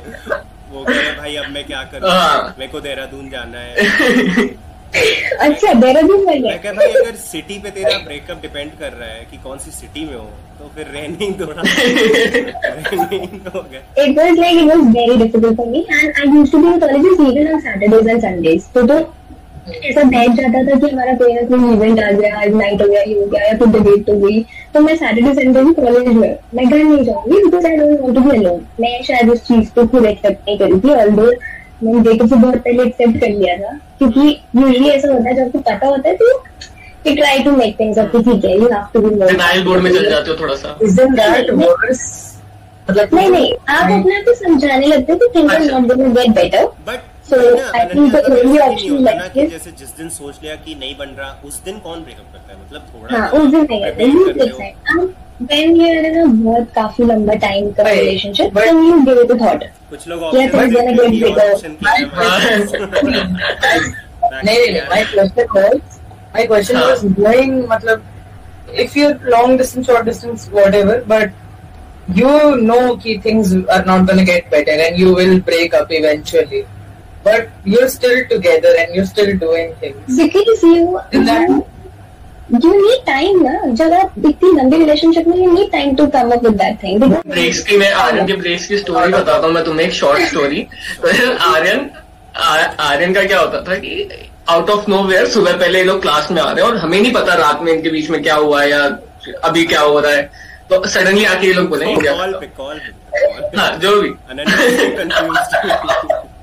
वो 0.74 0.84
कह 0.84 1.00
रहे 1.00 1.12
भाई 1.16 1.34
अब 1.36 1.50
मैं 1.54 1.64
क्या 1.66 1.82
करूँ? 1.92 2.10
हाँ। 2.10 2.54
मेरे 2.58 2.72
को 2.72 2.80
देहरादून 2.80 3.28
जाना 3.30 3.58
है। 3.58 4.52
अच्छा 4.94 5.72
देहरादून 5.74 6.24
में 6.26 6.40
मैं 6.40 6.58
कह 6.62 6.72
भाई 6.72 6.92
अगर 6.98 7.14
सिटी 7.20 7.58
पे 7.62 7.70
तेरा 7.76 7.96
ब्रेकअप 8.04 8.42
डिपेंड 8.42 8.70
कर 8.80 8.92
रहा 8.92 9.08
है 9.08 9.24
कि 9.30 9.36
कौन 9.44 9.58
सी 9.58 9.70
सिटी 9.78 10.04
में 10.04 10.14
हो 10.14 10.28
तो 10.58 10.70
फिर 10.76 10.90
रेनिंग 10.94 11.22
ही 11.22 11.32
थोड़ा 11.40 11.62
रहने 11.62 13.16
ही 13.16 13.26
तो 13.38 13.50
हो 13.58 13.62
गया 13.70 14.04
it 14.04 14.18
was 14.18 14.38
like 14.42 14.60
it 14.62 14.70
was 14.72 14.84
very 14.98 15.16
difficult 15.24 15.56
for 15.60 15.66
me 15.72 15.82
and 15.98 16.22
I 16.22 16.28
used 16.36 16.54
to 16.56 16.60
be 16.64 16.70
in 16.74 16.80
colleges 16.84 17.24
even 17.26 17.50
on 17.54 17.64
Saturdays 17.66 18.12
and 18.14 18.24
Sundays 18.26 18.68
तो 18.74 18.86
तो 18.92 19.00
ऐसा 19.68 20.02
बैठ 20.12 20.30
जाता 20.38 20.62
था 20.64 20.78
कि 20.78 20.88
हमारा 20.90 21.12
कोई 21.18 21.32
ना 21.34 21.42
कोई 21.48 21.72
इवेंट 21.74 22.00
आ 22.00 22.10
गया 22.10 22.40
आज 22.40 22.54
नाइट 22.54 22.82
हो 22.82 22.88
गया 22.88 23.02
ये 23.02 23.14
हो 23.20 23.26
गया 23.26 23.44
या 23.44 23.56
फिर 23.58 23.68
डिबेट 23.68 24.08
हो 24.10 24.16
गई। 24.20 24.40
तो 24.74 24.80
मैं 24.80 24.96
सैटरडे 24.96 25.32
संडे 25.34 25.62
भी 25.64 25.72
कॉलेज 25.74 26.08
में 26.08 26.36
मैं 26.54 26.68
घर 26.68 26.76
नहीं 26.76 27.04
जाऊँगी 27.04 27.42
because 27.44 27.66
I 27.66 27.76
don't 27.76 28.00
want 28.00 28.14
to 28.16 28.20
be 28.20 28.36
alone 28.38 28.60
मैं 28.80 29.02
शायद 29.08 29.30
उस 29.30 29.42
चीज़ 29.48 29.70
को 29.74 29.86
खुद 29.94 30.06
एक्सेप्ट 30.06 30.48
नहीं 30.48 30.58
करी 30.58 30.80
थी 30.80 30.94
ऑल्दो 31.02 31.30
मैंने 31.82 32.00
देखो 32.10 32.26
से 32.26 32.36
बहुत 32.36 32.56
पहले 32.64 32.82
एक्सेप्ट 32.82 33.20
कर 33.20 33.30
लिया 33.38 33.56
था 33.56 33.72
क्योंकि 33.98 34.28
यूजुअली 34.56 34.88
ऐसा 34.88 35.12
होता 35.12 35.28
है 35.28 35.34
जब 35.36 35.42
आपको 35.42 35.58
पता 35.70 35.86
होता 35.86 36.08
है 36.08 36.14
तो 36.16 36.28
you 37.06 37.14
try 37.16 37.38
to 37.44 37.50
make 37.56 37.78
things 37.80 37.98
up 37.98 38.16
ठीक 38.16 38.44
है 38.44 38.54
you 38.58 38.68
have 38.72 38.86
to 38.94 39.00
be 39.00 39.14
denial 39.24 39.64
board 39.64 39.82
में 39.82 39.90
चल 39.94 40.10
जाते 40.10 40.30
हो 40.30 40.36
थोड़ा 40.40 40.54
सा। 40.54 40.76
Isn't 40.90 41.18
that 41.22 41.50
worse? 41.64 42.04
मतलब 42.90 43.14
नहीं 43.14 43.28
नहीं 43.30 43.52
आप 43.74 43.90
अपने 43.90 44.16
आप 44.16 44.24
को 44.24 44.34
समझाने 44.34 44.86
लगते 44.86 45.12
हो 45.12 45.18
कि 45.18 45.28
things 45.36 45.54
are 45.54 45.60
not 45.64 45.86
going 45.86 46.04
to 46.04 46.20
get 46.20 46.34
better 46.36 46.64
but 46.88 47.12
So, 47.28 47.36
I 47.76 47.86
think 47.90 48.12
the 48.12 48.20
only 48.38 48.58
option 48.62 48.96
left 49.04 49.36
is- 49.42 49.50
जैसे 49.50 49.70
जिस 49.78 49.90
दिन 49.98 50.08
सोच 50.16 50.38
लिया 50.42 50.54
कि 50.64 50.74
नहीं 50.80 50.96
बन 50.96 51.14
रहा 51.18 51.28
उस 51.50 51.60
दिन 51.64 51.78
कौन 51.84 52.02
ब्रेकअप 52.04 52.32
करता 52.32 52.52
है 52.52 52.58
मतलब 52.64 52.82
थोड़ा 52.94 53.18
हाँ 53.18 53.30
तो 53.30 53.38
उस 53.42 53.50
दिन 53.50 53.66
नहीं 53.70 53.80
है 53.82 53.90
हो। 53.90 54.32
डिसाइड 54.32 54.74
व्हेन 55.42 55.76
यू 55.76 55.86
आर 55.86 56.26
बहुत 56.26 56.68
काफ़ी 56.74 57.04
लंबा 57.04 57.34
टाइम 57.46 57.70
का 57.78 57.82
But- 57.84 58.64
then 58.64 58.82
you 58.88 58.98
give 59.06 59.20
it 59.22 59.30
a 59.30 59.38
thought 59.44 59.64
कुछ 59.90 60.08
लोग 60.08 60.20
Yeah, 60.20 60.28
option 60.30 60.50
things 60.50 60.74
gonna 60.76 60.92
get 60.96 61.38
हैं 61.38 61.76
है 61.78 62.14
नहीं 64.44 64.66
नहीं 64.72 64.82
my 64.90 65.00
question 65.14 65.48
was 65.54 65.80
my 66.34 66.44
question 66.52 66.76
हाँ. 66.76 66.84
was 66.90 67.02
going 67.22 67.56
मतलब 67.72 68.76
if 68.84 68.94
you're 68.98 69.16
long 69.32 69.56
distance 69.62 69.88
short 69.90 70.06
distance 70.10 70.46
whatever 70.58 70.94
but 71.14 72.14
you 72.20 72.30
know 72.68 72.84
कि 73.02 73.16
things 73.26 73.52
are 73.76 73.82
not 73.90 74.06
gonna 74.10 74.24
get 74.30 74.48
better 74.54 74.78
and 74.86 75.02
you 75.02 75.12
will 75.18 75.36
break 75.50 75.76
up 75.80 75.92
eventually 75.98 76.62
but 77.24 77.48
you're 77.64 77.88
still 77.88 78.18
together 78.30 78.72
and 78.80 78.94
you're 78.96 79.06
still 79.06 79.32
doing 79.44 79.72
things. 79.82 80.18
You 80.64 80.98
In 81.14 81.24
that- 81.26 81.62
you 82.64 82.72
need 82.72 83.04
time 83.06 83.42
ना 83.42 83.60
जब 83.74 83.92
आप 83.92 84.12
इतनी 84.26 84.50
लंबी 84.52 84.76
relationship 84.76 85.28
में 85.28 85.36
you 85.36 85.50
need 85.52 85.70
time 85.72 85.94
to 85.96 86.06
come 86.16 86.30
up 86.30 86.44
with 86.44 86.52
that 86.52 86.76
thing 86.82 87.02
breaks 87.04 87.60
की 87.68 87.76
मैं 87.76 87.90
आर्यन 88.02 88.26
के 88.26 88.32
breaks 88.42 88.66
की 88.66 88.78
स्टोरी 88.78 89.12
बताता 89.12 89.46
हूँ 89.46 89.54
मैं 89.54 89.64
तुम्हें 89.64 89.86
एक 89.86 89.92
शॉर्ट 89.94 90.22
स्टोरी 90.28 90.66
तो 91.02 91.08
आर्यन 91.52 91.90
आर्यन 92.80 93.14
का 93.14 93.22
क्या 93.24 93.40
होता 93.40 93.60
था 93.60 93.74
कि 93.76 94.08
आउट 94.48 94.70
ऑफ़ 94.70 94.84
नो 94.90 95.02
वेयर 95.02 95.26
सुबह 95.26 95.52
पहले 95.52 95.78
ये 95.78 95.84
लोग 95.84 96.02
क्लास 96.02 96.28
में 96.30 96.42
आ 96.42 96.50
रहे 96.52 96.64
हैं 96.64 96.70
और 96.70 96.76
हमें 96.76 97.00
नहीं 97.00 97.12
पता 97.12 97.34
रात 97.34 97.62
में 97.62 97.72
इनके 97.72 97.90
बीच 97.90 98.10
में 98.10 98.22
क्या 98.22 98.34
हुआ 98.34 98.62
है 98.62 98.70
या 98.70 98.98
अभी 99.44 99.64
क्या 99.66 99.80
हो 99.80 99.98
रहा 100.00 100.12
है। 100.12 100.30
तो 100.70 100.86
सडनली 100.86 101.24
आके 101.24 101.46
ये 101.46 101.52
लोग 101.52 101.78
पे 101.78 101.84
हाँ 103.56 103.78
जो 103.78 104.00
भी। 104.02 104.08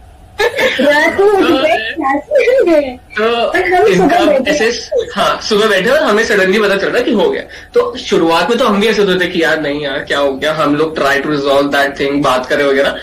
तो 3.17 3.51
बैठे। 4.07 4.69
हाँ 5.15 5.41
सुबह 5.41 5.67
बैठे 5.69 5.89
और 5.89 6.03
हमें 6.03 6.23
सडनली 6.25 6.59
पता 6.59 6.77
चल 6.77 6.89
रहा 6.89 7.01
कि 7.03 7.11
हो 7.11 7.29
गया। 7.29 7.41
तो 7.73 7.97
शुरुआत 7.97 8.49
में 8.49 8.57
तो 8.59 8.65
हम 8.65 8.81
भी 8.81 8.87
ऐसे 8.87 9.01
होते 9.01 9.25
थे 9.25 9.29
कि 9.29 9.43
यार 9.43 9.61
नहीं 9.61 9.81
यार 9.81 9.99
क्या 9.99 10.19
हो 10.19 10.33
गया? 10.33 10.53
हम 10.53 10.75
लोग 10.75 10.95
try 10.95 11.19
to 11.19 11.29
resolve 11.29 11.67
that 11.67 11.99
thing 11.99 12.23
बात 12.23 12.45
करें 12.45 12.65
वगैरह। 12.65 12.95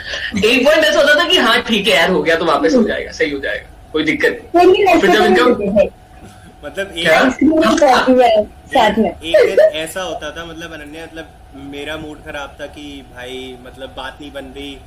एक 0.45 0.65
पॉइंट 0.65 0.85
ऐसा 0.85 1.01
होता 1.01 1.15
था 1.15 1.29
कि 1.29 1.37
हाँ 1.39 1.63
ठीक 1.63 1.89
है 1.89 1.97
यार 1.97 2.11
हो 2.11 2.23
गया 2.23 2.37
तो 2.37 2.45
वापस 2.45 2.75
हो 2.75 2.83
जाएगा 2.83 3.13
सही 3.13 3.31
हो 3.31 3.39
जाएगा 3.39 3.89
कोई 3.93 4.05
दिक्कत 4.05 4.41
नहीं। 4.57 5.01
फिर 5.01 5.11
जब 5.11 5.19
तो 5.19 5.25
इनका- 5.25 5.49
मतलब 6.65 6.93
एक 6.97 7.07
है 8.23 8.45
साथ 8.45 8.99
में। 8.99 9.11
एक 9.11 9.47
दिन 9.47 9.59
ऐसा 9.61 10.03
होता 10.03 10.31
था 10.31 10.45
मतलब 10.45 10.73
अनन्या 10.73 11.05
मतलब 11.05 11.29
मेरा 11.75 11.97
मूड 11.97 12.17
खराब 12.17 12.57
था 12.61 12.67
कि 12.67 13.05
भाई 13.17 13.57
मतलब 13.67 13.95
बात 13.97 14.19
नहीं 14.21 14.33
बन 14.33 14.41
रही। 14.41 14.79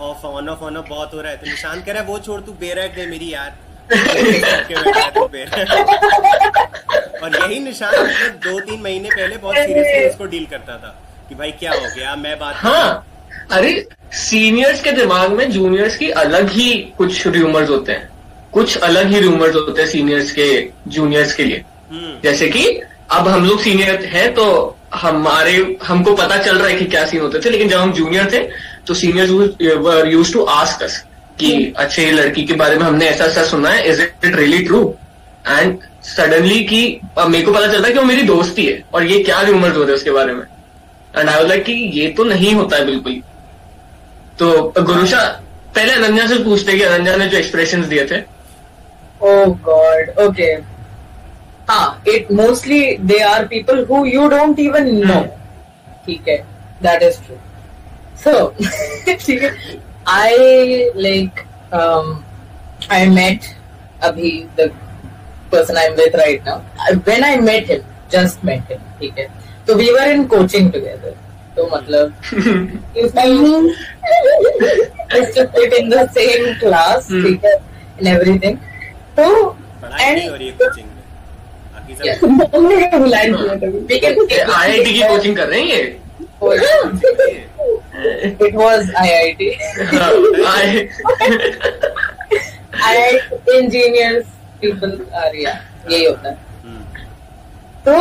Off 0.00 0.26
on 0.26 0.48
off 0.48 0.60
on 0.64 0.76
off 0.76 0.86
बहुत 0.88 1.14
हो 1.14 1.20
रहा 1.20 1.32
है 1.32 1.38
तो 1.38 1.46
निशान 1.46 1.82
कह 1.82 1.92
रहा 1.92 2.02
है 2.02 2.08
वो 2.08 2.18
छोड़ 2.18 2.40
तू 2.40 2.52
बेरक 2.60 2.94
दे 2.94 3.06
मेरी 3.06 3.32
यार। 3.32 3.54
और 7.22 7.36
यही 7.36 7.58
निशान 7.60 7.94
मतलब 7.94 8.40
दो 8.44 8.60
तीन 8.60 8.80
महीने 8.80 9.08
पहले 9.08 9.36
बहुत 9.36 9.56
सीरियसली 9.56 10.08
इसको 10.08 10.24
डील 10.24 10.46
करता 10.46 10.76
था 10.76 11.00
कि 11.28 11.34
भाई 11.34 11.52
क्या 11.52 11.72
हो 11.72 11.86
गया 11.96 12.16
मैं 12.16 12.38
बात 12.38 12.54
हाँ। 12.56 13.06
अरे 13.50 13.88
सीनियर्स 14.12 14.82
के 14.82 14.92
दिमाग 14.92 15.32
में 15.32 15.50
जूनियर्स 15.50 15.96
की 15.96 16.10
अलग 16.24 16.50
ही 16.50 16.72
कुछ 16.98 17.26
रूमर्स 17.26 17.70
होते 17.70 17.92
हैं। 17.92 18.10
कुछ 18.52 18.78
अलग 18.78 19.06
ही 19.06 19.20
रूमर्स 19.20 19.54
होते 19.54 19.82
हैं 19.82 19.88
सीनियर्स 19.88 20.32
के 20.32 20.70
जूनियर्स 20.88 21.34
के 21.34 21.44
लिए। 21.44 21.64
हम्म। 21.90 22.20
जैसे 22.24 22.48
कि 22.48 22.82
अब 23.10 23.28
हम 23.28 23.44
लोग 23.44 23.60
सीनियर 23.60 24.04
हैं 24.04 24.34
तो 24.34 24.76
हमारे 24.94 25.78
हमको 25.82 26.14
पता 26.14 26.36
चल 26.36 26.58
रहा 26.58 26.68
है 26.68 26.76
कि 26.76 26.84
क्या 26.84 27.06
सीन 27.06 27.20
होते 27.20 27.40
थे 27.44 27.50
लेकिन 27.50 27.68
जब 27.68 27.78
हम 27.78 27.92
जूनियर 27.92 28.32
थे 28.32 28.69
तो 28.86 28.94
seniors 28.94 29.30
use 30.12 30.32
to 30.32 30.44
ask 30.56 30.82
us 30.82 31.04
कि 31.40 31.50
अच्छे 31.78 32.04
ये 32.04 32.10
लड़की 32.12 32.42
के 32.46 32.54
बारे 32.62 32.76
में 32.78 32.84
हमने 32.86 33.06
ऐसा 33.08 33.24
ऐसा 33.24 33.44
सुना 33.50 33.70
है 33.70 33.88
is 33.90 34.02
it 34.02 34.34
really 34.36 34.62
true 34.64 34.82
and 35.48 35.78
suddenly 36.04 36.60
कि 36.64 36.80
मेरे 37.18 37.44
को 37.44 37.52
पता 37.52 37.66
चलता 37.72 37.86
है 37.86 37.92
कि 37.92 37.98
वो 37.98 38.04
मेरी 38.04 38.22
दोस्ती 38.22 38.64
है 38.66 38.82
और 38.94 39.06
ये 39.06 39.22
क्या 39.22 39.40
रूमर्स 39.42 39.76
होते 39.76 39.90
हैं 39.90 39.98
उसके 39.98 40.10
बारे 40.10 40.32
में 40.32 40.42
एंड 41.16 41.28
आई 41.28 41.46
लाइक 41.48 41.64
कि 41.64 41.72
ये 42.00 42.08
तो 42.18 42.24
नहीं 42.24 42.54
होता 42.54 42.76
है 42.76 42.84
बिल्कुल 42.86 43.22
तो 44.38 44.52
गुरुशा 44.78 45.22
पहले 45.74 45.92
अनन्या 45.94 46.26
से 46.26 46.42
पूछते 46.44 46.76
कि 46.78 46.82
अनन्या 46.84 47.16
ने 47.16 47.26
जो 47.28 47.38
एक्सप्रेशन 47.38 47.88
दिए 47.88 48.06
थे 48.12 48.22
Oh 49.20 49.52
God. 49.54 50.10
Okay. 50.16 50.64
Ah, 51.68 52.00
it 52.04 52.30
mostly 52.30 52.96
they 52.96 53.20
are 53.22 53.46
people 53.46 53.84
who 53.84 54.04
you 54.06 54.28
don't 54.30 54.58
even 54.58 54.88
know. 55.00 55.22
ठीक 56.06 56.28
है, 56.28 56.36
that 56.82 57.02
is 57.02 57.18
true. 57.18 57.38
So, 58.22 58.54
I 60.06 60.90
like 60.94 61.46
um, 61.72 62.24
I 62.90 63.08
met 63.08 63.54
Abhi, 64.02 64.48
the 64.56 64.72
person 65.50 65.76
I'm 65.76 65.96
with 65.96 66.14
right 66.14 66.44
now. 66.44 66.58
When 67.04 67.24
I 67.24 67.36
met 67.40 67.64
him, 67.66 67.82
just 68.10 68.42
met 68.44 68.62
him, 68.68 68.80
ठीक 69.00 69.18
है. 69.18 69.28
So 69.66 69.76
we 69.76 69.92
were 69.92 70.10
in 70.12 70.28
coaching 70.28 70.70
together. 70.72 71.14
तो 71.56 71.66
मतलब 71.72 72.12
used 72.94 73.14
to 75.34 75.42
sit 75.54 75.72
in 75.78 75.88
the 75.88 76.08
same 76.18 76.44
class, 76.60 77.08
Hmm. 77.08 77.22
ठीक 77.24 77.44
है, 77.44 77.54
and 77.98 78.08
everything. 78.08 78.58
तो 79.16 79.24
हो 79.34 79.56
है 79.98 80.14
we 83.88 83.98
can 84.00 84.50
IIT 84.50 84.92
की 84.92 85.02
कोचिंग 85.08 85.36
कर 85.36 85.46
रहे 85.48 85.60
हैं 85.60 85.66
ये 85.66 85.82
It 88.00 88.54
was 88.54 88.86
IIT. 89.02 89.46
I- 90.46 90.88
IIT 92.90 93.54
engineers 93.62 94.26
people 94.60 94.92
are 95.22 95.32
yeah 95.44 95.58
यही 95.90 96.04
होता 96.04 96.28
है 96.28 96.36
हम्म, 96.64 96.82
तो 97.86 97.94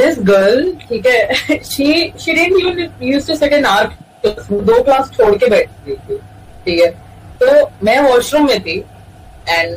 this 0.00 0.18
girl 0.30 0.60
ठीक 0.88 1.06
है 1.06 1.58
she 1.70 1.88
she 2.24 2.34
didn't 2.38 2.60
even 2.60 2.92
used 3.14 3.30
to 3.32 3.36
sit 3.42 3.52
in 3.58 3.66
our 3.72 3.86
class 4.22 4.48
दो 4.70 4.82
क्लास 4.82 5.10
छोड़ 5.16 5.34
के 5.42 5.48
बैठती 5.54 5.94
थी 6.08 6.16
ठीक 6.64 6.80
है 6.80 6.90
तो 7.42 7.70
मैं 7.84 7.98
वॉशरूम 8.08 8.46
में 8.46 8.60
थी 8.66 8.82
and 9.58 9.76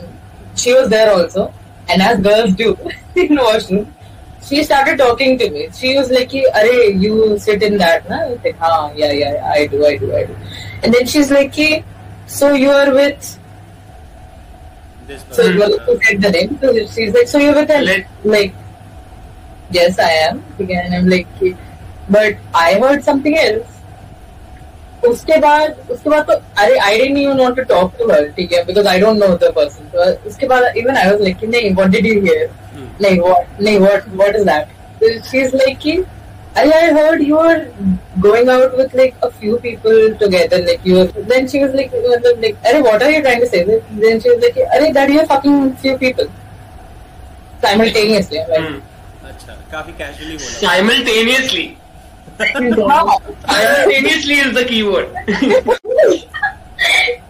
she 0.63 0.73
was 0.79 0.89
there 0.95 1.09
also 1.13 1.47
and 1.93 2.01
as 2.09 2.19
girls 2.29 2.53
do 2.63 2.69
in 3.23 3.37
washroom 3.45 3.85
she 4.49 4.63
started 4.63 4.97
talking 4.97 5.37
to 5.39 5.49
me 5.55 5.69
she 5.79 5.95
was 5.97 6.11
like 6.17 6.35
अरे 6.59 6.75
you 7.05 7.37
sit 7.47 7.63
in 7.63 7.77
that 7.77 8.09
ना 8.09 8.21
I 8.25 8.29
was 8.29 8.43
like 8.43 8.59
हाँ 8.59 8.93
yeah 8.95 9.11
yeah 9.11 9.51
I 9.55 9.67
do 9.73 9.85
I 9.85 9.97
do 9.97 10.13
I 10.15 10.23
do 10.25 10.37
and 10.83 10.93
then 10.93 11.05
she's 11.15 11.31
like 11.31 11.59
so 12.27 12.53
you 12.53 12.71
are 12.71 12.93
with 12.93 13.37
this 15.07 15.23
So 15.31 15.43
well, 15.57 15.73
uh, 15.79 15.97
said 16.03 16.21
the 16.21 16.31
name? 16.31 16.59
So 16.61 16.73
she's 16.87 17.13
like, 17.13 17.27
so 17.27 17.37
you're 17.39 17.55
with 17.55 17.69
her? 17.69 17.81
Like, 18.25 18.53
yes, 19.71 19.97
I 19.97 20.11
am. 20.11 20.43
And 20.59 20.95
I'm 20.95 21.09
like, 21.09 21.27
but 22.09 22.35
I 22.53 22.79
heard 22.79 23.03
something 23.03 23.37
else. 23.37 23.73
उसके 25.07 25.37
बाद 25.39 25.89
उसके 25.91 26.09
बाद 26.09 26.25
तो 26.27 26.33
अरे 26.61 26.77
I 26.83 26.97
don't 26.99 27.17
even 27.23 27.37
want 27.41 27.55
to 27.55 27.63
talk 27.71 27.91
to 27.97 28.05
her 28.11 28.21
ठीक 28.37 28.53
है 28.53 28.63
because 28.69 28.87
I 28.91 28.95
don't 29.03 29.21
know 29.23 29.29
the 29.43 29.51
person 29.57 29.91
so 29.91 30.07
उसके 30.27 30.47
बाद 30.51 30.77
even 30.81 30.97
I 31.01 31.03
was 31.11 31.21
like 31.25 31.37
कि 31.41 31.47
नहीं 31.47 31.75
what 31.75 31.91
did 31.95 32.07
you 32.09 32.15
hear 32.23 32.47
Hmm. 32.96 32.96
नहीं 33.04 33.20
what 33.20 33.60
नहीं 33.60 33.78
what 33.84 34.08
what 34.22 34.36
is 34.40 34.44
that 34.46 34.68
so 35.00 35.12
she's 35.30 35.54
like 35.60 35.78
कि 35.80 35.96
अरे 36.60 36.72
I 36.76 36.92
heard 36.94 37.22
you 37.26 37.38
are 37.40 37.58
going 38.20 38.48
out 38.54 38.76
with 38.78 38.94
like 39.00 39.14
a 39.22 39.30
few 39.40 39.58
people 39.58 39.98
together 40.22 40.58
like 40.68 40.88
you 40.90 40.98
are 41.02 41.06
then 41.32 41.48
she 41.52 41.62
was 41.64 41.74
like 41.80 41.94
मतलब 42.06 42.42
like 42.46 42.70
अरे 42.70 42.82
what 42.86 43.02
are 43.02 43.10
you 43.10 43.22
trying 43.26 43.44
to 43.44 43.50
say 43.54 43.62
then 43.66 44.20
she 44.20 44.30
was 44.34 44.40
like 44.46 44.58
अरे 44.78 44.92
that 44.98 45.12
you 45.14 45.20
are 45.20 45.28
fucking 45.34 45.60
few 45.84 45.94
people 46.04 46.32
simultaneously 47.64 48.40
I'm 48.40 48.50
like, 48.50 48.60
हम्म। 48.60 48.80
अच्छा 49.28 49.52
काफी 49.72 49.92
casually 49.98 50.36
बोला 50.36 50.58
simultaneously 50.60 51.66
हाँ. 52.40 53.18
Simultaneously 53.50 54.40
is 54.40 54.54
the 54.56 54.66
keyword 54.68 55.08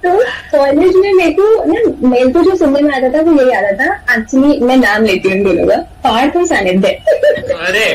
तो 0.04 0.18
college 0.51 0.96
में 0.96 1.12
मेरे 1.13 1.32
को 1.39 1.63
ना 1.66 2.10
मेरे 2.10 2.32
को 2.34 2.42
जो 2.44 2.56
सुनने 2.56 2.82
में 2.82 2.94
आता 2.96 3.10
था 3.18 3.22
वो 3.30 3.42
यही 3.42 3.51
आता 3.58 3.72
था 3.80 4.16
एक्चुअली 4.18 4.60
मैं 4.66 4.75
नाम 4.77 5.04
लेती 5.06 5.30
हूँ 5.30 5.44
दोनों 5.46 5.66
का 5.68 5.77
पार्थ 6.04 6.36
और 6.38 6.46
सानिध्य। 6.46 6.89
अरे! 7.68 7.88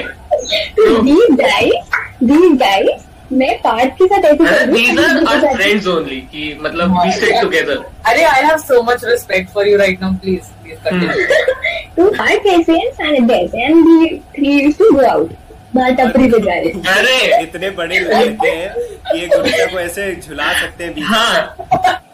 दीज 1.03 1.37
गाइस 1.41 1.97
दीज 2.25 2.59
गाइस 2.61 3.05
मैं 3.33 3.55
पार्थ 3.59 3.93
के 3.99 4.07
साथ 4.07 4.25
ऐसे 4.25 4.45
कर 4.45 4.67
रही 4.67 4.73
दीज 4.73 4.99
हूँ, 4.99 5.05
आर 5.05 5.09
सानिध्य 5.09 5.27
के 5.27 5.35
आर 5.35 5.41
साथ- 5.41 5.57
फ्रेंड्स 5.57 5.87
ओनली 5.89 6.17
कि 6.33 6.59
मतलब 6.63 6.97
टुगेदर 7.41 7.79
अरे 8.07 8.25
have 8.49 8.61
so 8.65 8.83
much 8.89 9.05
respect 9.13 9.53
for 9.57 9.65
you 9.69 9.79
right 9.83 10.03
now 10.05 10.11
please 10.25 10.51
please 10.65 10.83
continue. 10.87 11.29
तो 11.97 12.09
पार्थ 12.19 12.47
ऐसे 12.55 12.73
है 12.73 12.91
सानिध्य 12.93 13.35
ऐसे 13.35 13.65
and 13.65 13.87
we 13.87 14.17
three 14.37 14.53
used 14.61 14.79
to 14.79 14.91
go 14.93 15.07
out 15.07 15.31
बाहर 15.75 15.93
टपरी 15.95 16.31
पे 16.31 16.39
जा 16.41 16.55
रहे 16.55 16.71
थे 16.71 16.79
अरे 16.93 17.43
इतने 17.43 17.71
बड़े 17.77 17.99
लड़के 17.99 18.49
हैं 18.49 18.71
कि 19.11 19.19
ये 19.19 19.27
गुड़िया 19.29 19.67
को 19.67 19.79
ऐसे 19.81 20.15
झुला 20.17 20.53
सकते 20.53 20.85
हैं 20.85 20.95
बीच 20.95 21.05
में। 21.05 21.11
हाँ। 21.11 21.37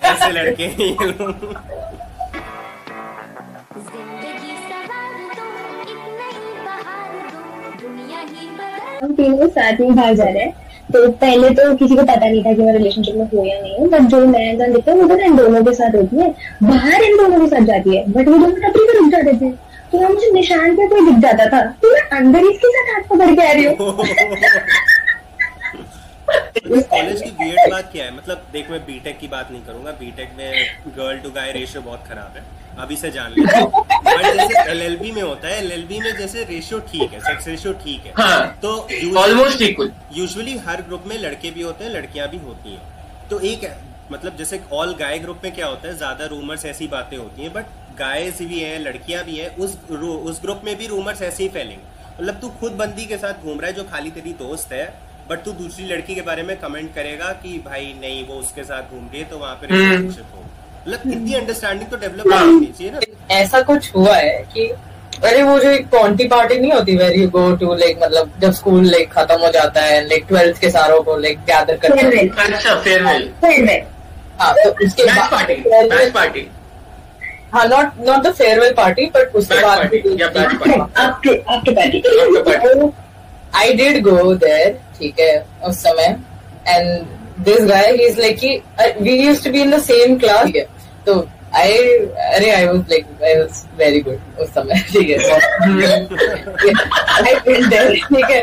ऐसे 0.05 0.31
लड़के 0.33 0.65
हैं 0.65 0.79
ये 0.79 1.07
लोग। 1.07 1.35
ज़िंदगी 3.79 4.55
सवार 4.69 5.13
दो 5.35 5.47
एक 5.83 5.99
नई 6.21 6.39
बहार 6.65 7.11
दो 7.27 7.43
दुनिया 7.83 8.21
ही 8.21 8.49
बदल 8.49 9.05
हम 9.05 9.15
तीनों 9.15 9.49
साथ 9.51 9.81
में 9.81 9.95
बाहर 9.97 10.15
जा 10.15 10.25
रहे 10.25 10.43
हैं। 10.43 10.53
तो 10.93 11.09
पहले 11.23 11.49
तो 11.57 11.75
किसी 11.77 11.97
को 11.97 12.03
पता 12.03 12.29
नहीं 12.29 12.43
था 12.45 12.53
कि 12.53 12.63
मैं 12.63 12.73
रिलेशनशिप 12.73 13.15
में 13.15 13.25
हूँ 13.33 13.47
या 13.47 13.61
नहीं 13.61 13.79
हूँ। 13.79 13.89
बट 13.91 14.09
जो 14.11 14.25
नया 14.27 14.53
जान 14.59 14.73
दिखता 14.73 14.93
है 14.93 14.97
वो 14.99 15.09
तो 15.09 15.17
इन 15.25 15.37
दोनों 15.37 15.65
के 15.65 15.73
साथ 15.75 15.95
होती 15.97 16.21
है। 16.21 16.29
बाहर 16.63 17.03
इन 17.05 17.17
दोनों 17.17 17.41
के 17.41 17.47
साथ 17.57 17.67
जाती 17.67 17.97
है 17.97 18.05
बट 18.13 18.29
वो 18.29 18.37
दोनों 18.37 18.57
टपरी 18.57 18.87
पर 18.87 18.99
रुक 18.99 19.11
जाते 19.13 19.33
थे। 19.41 19.51
तो 19.93 19.99
वहाँ 19.99 20.11
मुझे 20.11 20.31
निशान 20.33 20.77
पे 20.77 20.87
कोई 20.89 21.05
दिख 21.07 21.21
जाता 21.23 21.47
था। 21.53 21.61
तो 21.83 21.93
मैं 21.93 22.03
अंदर 22.19 22.51
इसके 22.51 22.71
साथ 22.73 22.95
हाथ 22.95 23.09
पकड़ 23.11 23.35
के 23.35 23.49
आ 23.49 23.53
रही 23.53 23.65
हूँ। 23.65 23.75
इस 26.69 26.85
कॉलेज 26.87 27.23
की 27.23 27.31
वियर्ड 27.33 27.71
बात 27.71 27.91
क्या 27.93 28.05
है? 28.05 28.15
मतलब 28.17 28.47
देख 28.53 28.71
मैं 28.71 28.81
बीटेक 28.87 29.19
की 29.19 29.29
बात 29.29 29.51
नहीं 29.51 29.63
करूँगा। 29.65 29.91
बीटेक 30.01 30.31
में 30.39 30.53
गर्ल 30.97 31.19
टू 31.19 31.31
गाय 31.33 31.53
रेशियो 31.53 31.83
बहुत 31.83 32.05
खराब 32.09 32.37
है। 32.37 32.43
अभी 32.79 32.97
से 32.97 33.11
जान 33.11 33.33
ले 33.33 33.43
बट 33.43 34.25
जैसे 34.37 34.71
एलएलबी 34.71 35.11
में 35.13 35.23
होता 35.23 35.49
है 35.49 35.59
एलएलबी 35.59 36.01
में 36.01 36.13
जैसे 36.19 36.43
रेशियो 36.51 36.79
ठीक 36.91 37.13
है 37.13 37.21
सेक्स 37.21 37.49
रेशियो 37.49 37.73
ठीक 37.85 38.07
है। 38.07 38.13
हाँ 38.19 38.59
तो 38.63 38.77
ऑलमोस्ट 39.19 39.63
इक्वल 39.63 39.93
यूजुअली 40.17 40.57
हर 40.67 40.83
ग्रुप 40.83 41.05
में 41.07 41.19
लड़के 41.19 41.51
भी 41.51 41.63
होते 41.63 41.85
हैं 41.85 41.91
लड़कियाँ 41.93 42.29
भी 42.29 42.39
होती 42.39 42.73
हैं। 42.73 42.81
तो 43.31 43.41
एक 43.43 43.71
मतलब 44.13 44.37
जैसे 44.37 44.61
ऑल 44.73 44.95
गाय 45.01 45.19
ग्रुप 45.19 45.41
में 45.45 45.53
क्या 45.55 45.67
होता 45.67 45.89
है 45.89 45.97
ज़्यादा 45.97 46.27
रूमर्स 46.27 46.65
ऐसी 46.67 46.87
बातें 46.89 47.17
होती 47.17 47.43
हैं 47.43 47.53
बट 47.53 47.65
गायस 47.99 48.39
भी 48.43 48.61
हैं 48.61 48.79
लड़कियाँ 48.81 49.25
भी 49.25 49.37
हैं 49.37 49.55
उस 49.57 49.77
उस 49.91 50.41
ग्रुप 50.43 50.61
में 50.65 50.75
भी 50.79 50.87
रूमर्स 50.87 51.23
ऐसे 51.23 51.43
ही 51.43 51.49
फैलेंगे। 51.49 51.85
मतलब 52.21 52.39
तू 52.41 52.49
खुद 52.61 52.73
बंदी 52.79 53.05
के 53.07 53.17
साथ 53.19 53.45
घूम 53.45 53.61
रहा 53.61 53.67
है 53.67 53.73
जो 53.75 53.85
खाली 53.85 54.11
तेरी 54.11 54.33
दोस्त 54.39 54.73
है 54.73 54.87
बट 55.31 55.43
तू 55.45 55.53
दूसरी 55.55 55.87
लड़की 55.87 56.15
के 56.15 56.21
बारे 56.23 56.43
में 56.43 56.57
कमेंट 56.59 56.95
करेगा 56.95 57.33
कि 57.43 57.59
भाई 57.65 57.95
नहीं 58.01 58.27
वो 58.27 58.35
उसके 58.37 58.65
साथ 58.65 58.91
घूम 58.91 59.09
रही 59.13 59.21
है 59.21 59.29
तो 59.31 59.39
वहाँ 59.39 59.55
पे 59.55 59.67
हम्म। 59.67 59.83
रिलेशनशिप 59.83 60.35
हो। 60.35 60.43
मतलब 60.43 61.13
इतनी 61.13 61.35
अंडरस्टैंडिंग 61.35 61.91
तो 61.91 61.97
डेवलप 61.97 62.33
होनी 62.33 62.67
चाहिए 62.69 62.93
ना। 62.93 63.01
ऐसा 63.35 63.61
कुछ 63.63 63.95
हुआ 63.95 64.17
है 64.17 64.39
कि 64.55 64.69
अरे 65.25 65.43
वो 65.43 65.59
जो 65.61 65.71
एक 65.71 65.87
पॉन्टी 65.91 66.27
पार्टी 66.29 66.59
नहीं 66.59 66.73
होती 66.73 66.97
where 66.97 67.19
you 67.19 67.29
go 67.31 67.45
to 67.57 67.75
like 67.75 67.99
मतलब 68.03 68.33
जब 68.41 68.53
स्कूल 68.55 68.85
लाइक 68.87 69.11
खत्म 69.13 69.39
हो 69.41 69.51
जाता 69.53 69.83
है 69.83 70.01
लाइक 70.09 70.27
ट्वेल्थ 70.29 70.61
के 70.61 70.71
सारों 70.71 71.01
को 71.03 71.17
लाइक 71.17 71.39
गैदर 71.47 71.77
करते 71.77 72.07
हैं। 72.07 72.29
अच्छा 72.47 72.75
फेयरवेल 72.75 73.29
फेयरवेल 73.41 73.83
हाँ 74.41 74.53
तो 74.55 74.71
उसके 74.87 75.05
बाद 75.05 75.31
पार्टी 75.31 76.11
पार्टी 76.11 76.47
हाँ 77.53 77.67
not 77.69 78.01
not 78.07 78.23
the 78.23 78.33
farewell 78.35 78.73
party 78.77 79.05
but 79.15 79.35
उसके 79.37 79.61
बाद 79.63 79.79
party, 79.81 80.21
या 80.21 80.29
batch 80.33 80.55
party. 80.63 80.81
आपके 80.99 81.37
आपके 81.55 81.71
party 81.75 82.03
I 83.59 83.73
did 83.75 84.03
go 84.05 84.35
there 84.35 84.73
ठीक 84.99 85.21
है 85.21 85.45
उस 85.69 85.77
समय। 85.83 86.17
And 86.69 86.87
this 87.45 87.61
guy 87.69 87.91
he 87.91 88.07
is 88.07 88.21
like 88.21 88.99
we 89.03 89.17
use 89.17 89.45
to 89.45 89.51
be 89.53 89.61
in 89.63 89.71
the 89.71 89.79
same 89.83 90.19
class 90.19 90.45
ठीक 90.47 90.57
है। 90.57 90.67
तो 91.07 91.27
आई 91.57 91.77
अरे 92.35 92.51
I 92.51 92.67
was 92.67 92.77
like 92.91 93.07
I 93.25 93.35
was 93.39 93.65
very 93.79 94.01
good 94.09 94.41
उस 94.41 94.49
समय 94.55 94.83
ठीक 94.93 95.11
है। 95.11 95.17
आई 97.17 97.35
वेंट 97.47 97.69
देयर 97.69 97.95
ठीक 97.95 98.31
है। 98.31 98.43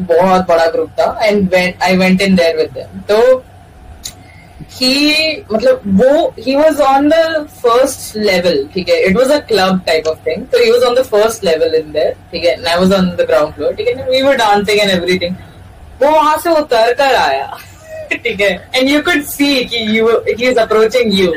बहुत 0.00 0.46
बड़ा 0.48 0.66
ग्रुप 0.66 0.90
था 0.90 1.18
and 1.22 1.54
I 1.82 1.96
went 1.96 2.22
in 2.22 2.36
there 2.36 2.56
with 2.56 2.78
तो 3.10 3.44
was 9.16 9.32
a 9.32 9.38
club 9.38 9.80
type 9.86 10.06
of 10.06 10.18
thing 10.26 10.46
तो 10.46 10.72
was 10.72 10.84
on 10.84 10.94
the 10.94 11.02
first 11.02 11.44
level 11.44 11.74
in 11.74 11.92
there 11.92 12.12
ठीक 12.32 12.44
है? 12.44 12.64
I 12.64 12.76
was 12.76 12.94
on 12.94 13.10
the 13.10 13.20
ground 13.20 13.54
floor 13.54 13.72
ठीक 13.72 13.88
है? 13.88 13.94
उतर 16.58 16.92
कर 16.92 17.14
आया, 17.14 17.58
ठीक 18.12 18.40
है? 18.40 18.70
एंड 18.74 18.88
यू 18.88 19.02
कुड 19.02 19.22
सी 19.22 19.64
की 19.64 19.76
you 19.76 20.08
he 20.08 20.48
is 20.48 20.58
approaching 20.58 21.20
you 21.20 21.32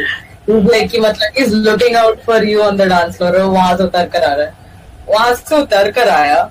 He's 0.50 0.64
like 0.66 0.92
कि 0.92 1.00
मतलब 1.00 1.36
he's 1.36 1.52
looking 1.66 1.96
out 1.96 2.22
for 2.28 2.44
you 2.44 2.62
on 2.68 2.78
the 2.78 2.86
dance 2.92 3.18
floor 3.18 3.34
और 3.36 3.50
वहाँ 3.56 3.76
से 3.78 3.84
उतर 3.84 4.08
कर 4.14 4.24
आ 4.24 4.34
रहा 4.34 4.46
है 4.46 4.54
वहाँ 5.10 5.34
से 5.36 5.62
उतर 5.62 5.92
कर 5.92 6.10
आया 6.10 6.50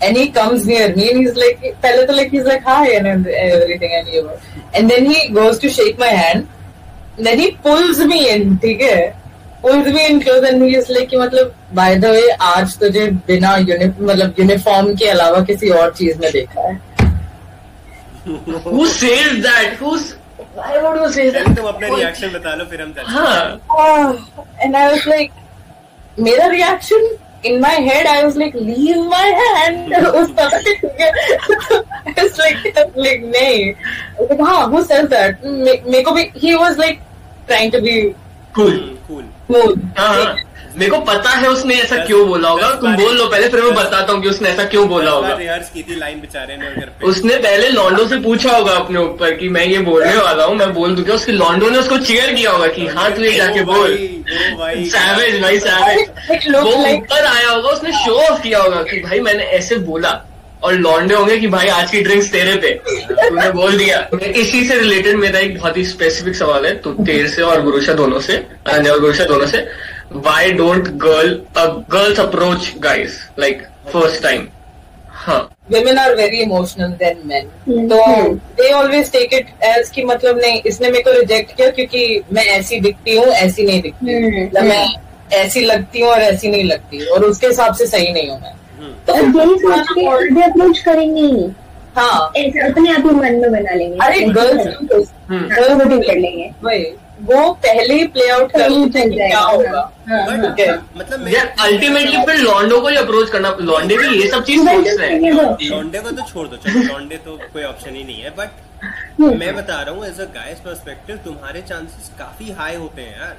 and 0.00 0.16
he 0.16 0.30
comes 0.30 0.66
near 0.66 0.88
me 0.96 1.10
and 1.10 1.20
he's 1.20 1.36
like 1.36 1.62
पहले 1.82 2.06
तो 2.06 2.16
like 2.16 2.30
he's 2.30 2.44
like 2.44 2.62
hi 2.62 2.86
and 2.96 3.06
everything 3.06 3.94
and 4.00 4.08
you 4.08 4.28
and 4.74 4.90
then 4.90 5.06
he 5.12 5.28
goes 5.38 5.58
to 5.58 5.70
shake 5.78 5.98
my 5.98 6.10
hand 6.22 6.48
then 7.18 7.38
he 7.38 7.48
pulls 7.68 8.04
me 8.12 8.20
in 8.34 8.58
ठीक 8.64 8.82
है 8.82 8.98
pulls 9.62 9.86
me 9.94 10.04
in 10.10 10.20
close 10.26 10.50
and 10.50 10.62
he 10.62 10.74
is 10.80 10.90
like 10.96 11.08
कि 11.10 11.16
मतलब 11.16 11.54
by 11.74 11.88
the 12.04 12.12
way 12.16 12.28
आज 12.50 12.78
तुझे 12.80 13.06
बिना 13.26 13.56
मतलब 13.58 14.34
uniform 14.38 14.94
के 14.96 15.08
अलावा 15.08 15.40
किसी 15.52 15.70
और 15.80 15.92
चीज़ 15.98 16.18
में 16.18 16.30
देखा 16.32 16.68
है 16.68 16.80
who 18.64 18.86
says 18.86 19.42
that 19.42 19.76
who's 19.82 20.14
why 20.58 20.74
would 20.82 21.00
you 21.00 21.08
say 21.16 21.30
पहले 21.30 21.44
that 21.44 21.56
तुम 21.56 21.66
अपना 21.72 21.88
रिएक्शन 21.96 22.32
बता 22.38 22.54
लो 22.60 22.64
फिर 22.72 22.82
हम 22.82 22.92
करते 22.98 23.12
हैं 23.12 23.20
हाँ 23.70 24.04
and 24.64 24.76
I 24.82 24.84
was 24.92 25.06
like 25.14 25.32
मेरा 26.28 26.46
reaction 26.58 27.08
in 27.48 27.60
my 27.62 27.74
head 27.88 28.06
I 28.12 28.14
was 28.26 28.36
like 28.42 28.54
leave 28.68 29.02
my 29.10 29.26
hand 29.40 29.92
उस 30.20 30.30
तरह 30.38 30.62
से 30.62 30.72
है 31.00 31.10
I 32.06 32.14
was 32.22 32.38
like 32.44 32.80
like 33.04 33.26
नहीं 33.34 33.60
like 34.30 34.40
हाँ 34.48 34.62
who 34.72 34.82
says 34.92 35.08
that 35.14 35.44
मे- 35.66 35.82
मेरे 35.86 36.02
को 36.08 36.12
भी 36.18 36.24
he 36.46 36.54
was 36.64 36.80
like 36.84 37.04
trying 37.52 37.70
to 37.76 37.82
be 37.88 37.96
cool 38.58 38.80
cool 39.08 39.24
smooth 39.50 39.84
हाँ 39.98 40.08
हाँ 40.14 40.34
मेरे 40.76 40.90
को 40.90 40.98
पता 41.04 41.30
है 41.30 41.48
उसने 41.48 41.74
ऐसा 41.74 41.96
क्यों 42.04 42.26
बोला 42.28 42.48
होगा। 42.48 42.70
तुम 42.80 42.94
बोल 42.96 43.16
लो 43.18 43.26
पहले 43.26 43.48
फिर 43.48 43.62
मैं 43.62 43.74
बताता 43.74 44.12
हूँ 44.12 44.22
कि 44.22 44.28
उसने 44.28 44.48
ऐसा 44.48 44.64
क्यों 44.64 44.86
बोला 44.88 45.10
होगा। 45.10 45.32
रिहर्स 45.34 45.70
की 45.70 45.82
थी 45.82 45.96
लाइन 45.96 46.20
बेचारे 46.20 46.56
ने 46.56 46.70
घर 46.70 46.86
पे। 46.90 47.06
उसने 47.06 47.36
पहले 47.38 47.68
लॉन्डो 47.68 48.06
से 48.08 48.18
पूछा 48.20 48.56
होगा 48.56 48.72
अपने 48.74 49.00
ऊपर 49.00 49.34
कि 49.34 49.48
मैं 49.48 49.64
ये 49.64 49.78
बोलने 49.88 50.16
वाला 50.16 50.44
हूँ 50.44 50.56
मैं 50.56 50.72
बोल 50.74 50.94
दूँ 50.94 51.04
क्या 51.04 51.14
उसके 51.14 51.32
लॉन्डो 51.32 51.70
ने 51.70 51.78
उसको 51.78 51.98
चेयर 52.00 52.34
किया 52.34 52.50
होगा 52.50 52.66
कि 52.68 52.86
हाँ 52.88 53.10
तू 53.12 53.22
ये 53.22 53.32
जाके 53.32 53.62
बोल। 53.64 53.96
सैवेज 54.86 55.40
भाई। 55.42 55.58
सैवेज 55.60 56.48
वो 56.56 56.72
ऊपर 56.86 57.24
आया 57.26 57.50
होगा 57.50 57.68
उसने 57.68 57.92
शो 58.04 58.14
ऑफ़ 58.22 58.42
किया 58.42 58.62
होगा 58.62 58.82
कि 58.82 59.00
भाई 59.00 59.20
मैंने 59.20 59.44
ऐसे 59.58 59.76
बोला 59.90 60.20
और 60.62 60.74
लॉन्डे 60.74 61.14
होंगे 61.14 61.36
कि 61.38 61.46
भाई 61.48 61.68
आज 61.70 61.90
की 61.90 62.00
ड्रिंक्स 62.02 62.30
तेरे 62.32 62.54
पे। 62.56 62.72
तूने 63.02 63.50
बोल 63.52 63.76
दिया। 63.78 63.98
इसी 64.26 64.64
से 64.64 64.78
रिलेटेड 64.78 65.16
मेरा 65.16 65.38
एक 65.38 65.58
बहुत 65.58 65.76
ही 65.76 65.84
स्पेसिफिक 65.84 66.36
सवाल 66.36 66.66
है। 66.66 66.74
तो 66.76 66.92
तेरे 66.94 67.28
से 67.28 67.42
और 67.42 67.62
गुरुशा 67.62 67.92
दोनों 67.92 68.20
से 68.20 68.36
और 68.68 68.98
गुरुशा 69.00 69.24
दोनों 69.24 69.46
से। 69.46 69.66
Why 70.12 70.52
don't 70.52 70.88
girl 70.88 71.34
girls 71.92 72.20
approach 72.20 72.72
guys 72.78 73.12
like 73.38 73.62
first 73.92 74.22
time 74.22 74.46
हाँ 75.10 75.50
women 75.72 75.98
are 75.98 76.16
very 76.16 76.42
emotional 76.42 76.92
than 77.00 77.16
men. 77.26 77.48
Hmm. 77.66 77.88
तो 77.88 78.38
they 78.56 78.70
always 78.72 79.10
take 79.10 79.32
it 79.32 79.46
as 79.62 79.90
कि 79.90 80.04
मतलब 80.04 80.38
नहीं 80.38 80.62
इसने 80.66 80.90
मेरे 80.90 81.02
को 81.02 81.12
रिजेक्ट 81.12 81.56
किया 81.56 81.70
क्योंकि 81.70 82.22
मैं 82.32 82.44
ऐसी 82.44 82.80
दिखती 82.80 83.16
हूँ 83.16 83.26
ऐसी 83.26 83.66
नहीं 83.66 83.82
दिखती। 83.82 84.06
Hmm. 84.06 84.56
मतलब 84.56 84.68
मैं 84.68 84.88
ऐसी 85.32 85.60
लगती 85.60 86.00
हूँ 86.00 86.10
और 86.10 86.20
ऐसी 86.20 86.48
नहीं 86.48 86.64
लगती। 86.64 87.04
और 87.06 87.24
उसके 87.24 87.46
हिसाब 87.46 87.74
से 87.74 87.86
सही 87.86 88.12
नहीं 88.12 88.30
हूँ 88.30 88.40
मैं। 88.40 88.52
और 89.12 89.18
यही 89.18 89.58
सोच 89.58 89.86
के 89.88 90.06
आगे 90.06 90.42
अप्रोच 90.42 90.78
करेंगे 90.78 91.22
ही। 91.22 91.50
हाँ। 91.96 92.26
अपने 92.70 92.92
आप 92.92 93.02
ही 93.04 93.10
मन 93.10 93.34
में 93.34 93.52
बना 93.52 93.74
लेंगे। 93.74 93.98
अरे 94.06 94.20
गर्ल्स। 94.20 95.12
गर्ल 95.30 95.74
वोटिंग 95.74 96.02
कर 96.04 96.16
लेंगे 96.16 96.50
वो 97.20 97.52
पहले 97.62 97.94
ही 97.94 98.06
प्ले 98.08 98.28
आउट 98.30 98.52
कर 98.52 98.68
लेते 98.70 98.98
हैं 98.98 99.10
क्या 99.10 99.40
होगा। 99.40 99.80
हाँ, 100.08 100.20
मतलब 100.96 101.28
यार 101.28 101.54
अल्टीमेटली 101.60 102.24
फिर 102.26 102.36
लॉन्डो 102.38 102.80
को 102.80 102.88
ही 102.88 102.96
अप्रोच 102.96 103.30
करना 103.30 103.56
लॉन्डे 103.60 103.96
भी 103.96 104.06
ये 104.20 104.28
सब 104.30 104.44
चीज़ 104.44 104.68
हैं। 104.68 105.32
लॉन्डे 105.70 105.98
को 105.98 106.10
तो 106.10 106.22
छोड़ 106.28 106.46
दो 106.48 106.56
चलो 106.56 106.82
लॉन्डे 106.82 107.16
तो 107.24 107.36
कोई 107.52 107.64
ऑप्शन 107.64 107.94
ही 107.94 108.04
नहीं 108.04 108.20
है 108.22 108.30
बट 108.38 108.64
हम्म। 108.84 109.36
मैं 109.38 109.54
बता 109.56 109.80
रहा 109.82 109.94
हूँ 109.94 110.06
एज 110.06 110.20
अ 110.20 110.24
गाइस 110.34 110.58
पर्सपेक्टिव 110.60 111.16
तुम्हारे 111.24 111.62
चांसेस 111.68 112.10
काफ़ी 112.18 112.50
हाई 112.58 112.76
होते 112.76 113.02
हैं 113.02 113.16
यार। 113.18 113.36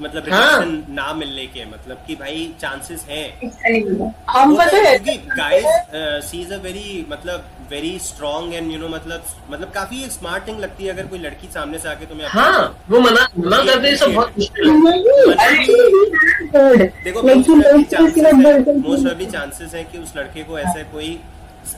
मतलब 0.00 0.28
हाँ। 0.32 0.64
ना 0.88 1.12
मिलने 1.14 1.46
के 1.46 1.64
मतलब 1.64 2.02
कि 2.06 2.14
भाई 2.16 2.54
चांसेस 2.60 3.04
हैं। 3.08 3.50
हम 4.28 4.54
तो 4.54 4.58
पता 4.58 4.76
है 4.78 4.98
guys 5.36 5.66
she 6.26 6.40
is 6.40 6.52
a 6.54 6.56
very 6.56 7.04
मतलब 7.10 7.48
very 7.70 7.98
strong 7.98 8.54
and 8.54 8.70
you 8.72 8.78
know 8.78 8.88
मतलब 8.88 9.24
मतलब 9.50 9.70
काफ़ी 9.70 10.04
स्मार्ट 10.10 10.46
थिंग 10.48 10.58
लगती 10.60 10.84
है 10.84 10.92
अगर 10.92 11.06
कोई 11.06 11.18
लड़की 11.18 11.48
सामने 11.54 11.78
से 11.78 11.88
आके 11.88 12.06
तुम्हें 12.06 12.26
हाँ 12.28 12.84
वो 12.90 13.00
मना 13.00 13.28
मना 13.38 13.62
करते 13.64 13.88
हैं 13.88 13.96
सब 13.96 14.12
बहुत 14.14 14.38
मुश्किल 14.38 14.68
है। 15.40 16.86
देखो 17.04 17.22
मोस्ट 17.22 19.06
हैं 19.06 19.30
चांसेस 19.30 19.74
है 19.74 19.84
कि 19.84 19.98
उस 19.98 20.16
लड़के 20.16 20.42
को 20.42 20.58
ऐसा 20.58 20.82
कोई 20.92 21.18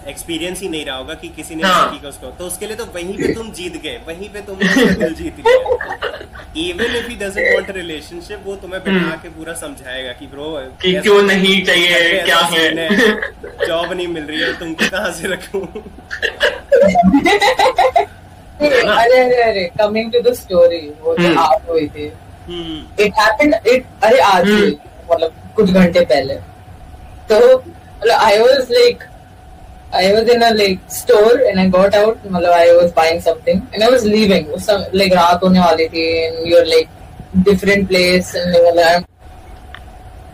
एक्सपीरियंस 0.09 0.61
ही 0.61 0.69
नहीं 0.69 0.85
रहा 0.85 0.97
होगा 0.97 1.15
कि 1.15 1.29
किसी 1.29 1.55
ने 1.55 1.63
हाँ। 1.63 1.85
लड़की 1.85 1.99
को 1.99 2.09
उसको। 2.09 2.27
तो 2.27 2.45
उसके 2.45 2.67
लिए 2.67 2.77
तो 2.77 2.85
वहीं 2.85 3.17
पे 3.19 3.33
तुम 3.35 3.51
जीत 3.53 3.83
गए 3.83 3.97
वहीं 4.09 4.29
पे 4.29 4.41
तुम 4.41 4.57
दिल 4.57 5.15
जीत 5.15 5.41
गए 5.41 5.59
even 6.57 6.97
if 6.97 7.09
he 7.09 7.17
doesn't 7.17 7.55
want 7.55 7.71
relationship 7.71 8.43
वो 8.45 8.55
तुम्हें 8.57 8.83
बैठा 8.85 9.17
के 9.23 9.29
पूरा 9.29 9.53
समझाएगा 9.55 10.13
कि 10.13 10.27
ब्रो 10.27 10.51
कि 10.83 10.93
क्यों 11.01 11.23
नहीं 11.23 11.65
चाहिए 11.65 12.23
क्या 12.23 12.39
है? 12.39 12.89
जॉब 13.67 13.93
नहीं 13.93 14.09
मिल 14.09 14.25
रही 14.25 14.41
है 14.41 14.53
तुमको 14.59 14.89
कहाँ 14.91 15.13
से 15.13 15.29
रखूँ? 15.29 15.67
अरे 18.61 19.19
अरे 19.19 19.43
अरे 19.43 19.65
कमिंग 19.81 20.13
टू 20.13 20.21
द 20.21 20.33
स्टोरी 20.35 20.79
वो 21.01 21.17
जो 21.17 21.27
हम्म। 21.27 21.39
आप 21.39 21.67
हुई 21.71 21.87
थी। 21.89 22.07
हम्म। 22.49 23.05
इट 23.05 23.13
हैपेंड 23.19 23.55
इट 23.67 23.87
अरे 24.05 24.19
आज 24.21 24.45
हम्म। 24.45 24.73
मतलब 25.13 25.35
कुछ 25.57 25.71
घंटे 25.71 26.01
पहले। 26.01 26.35
तो 27.31 27.59
मतलब 27.59 28.11
I 28.11 28.39
was 28.39 28.71
like 28.71 29.05
I 29.95 30.13
was 30.13 30.31
in 30.31 30.41
a 30.41 30.51
like 30.51 30.81
store 30.91 31.41
and 31.41 31.59
I 31.59 31.67
got 31.67 31.95
out 31.95 32.19
मतलब 32.27 32.53
I 32.53 32.71
was 32.71 32.91
buying 32.97 33.21
something 33.21 33.61
and 33.75 33.83
I 33.83 33.91
was 33.91 34.05
leaving 34.07 34.49
उस 34.49 34.67
समय 34.67 35.09
रात 35.09 35.43
होने 35.45 35.61
वाली 35.61 35.89
थी 35.89 36.07
and 36.25 36.47
you 36.49 36.59
are 36.59 36.67
like 36.67 36.89
different 37.37 37.89
place 37.89 38.35
and 38.37 38.49
मतलब 38.49 39.05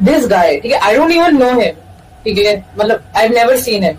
दिस 0.02 0.28
ठीक 0.62 0.72
है 0.72 0.78
I 0.78 0.96
don't 0.96 1.10
even 1.10 1.36
know 1.36 1.50
him 1.60 1.74
ठीक 2.24 2.38
है 2.38 2.64
मतलब 2.78 3.04
I 3.16 3.28
never 3.28 3.56
seen 3.56 3.84
him 3.84 3.96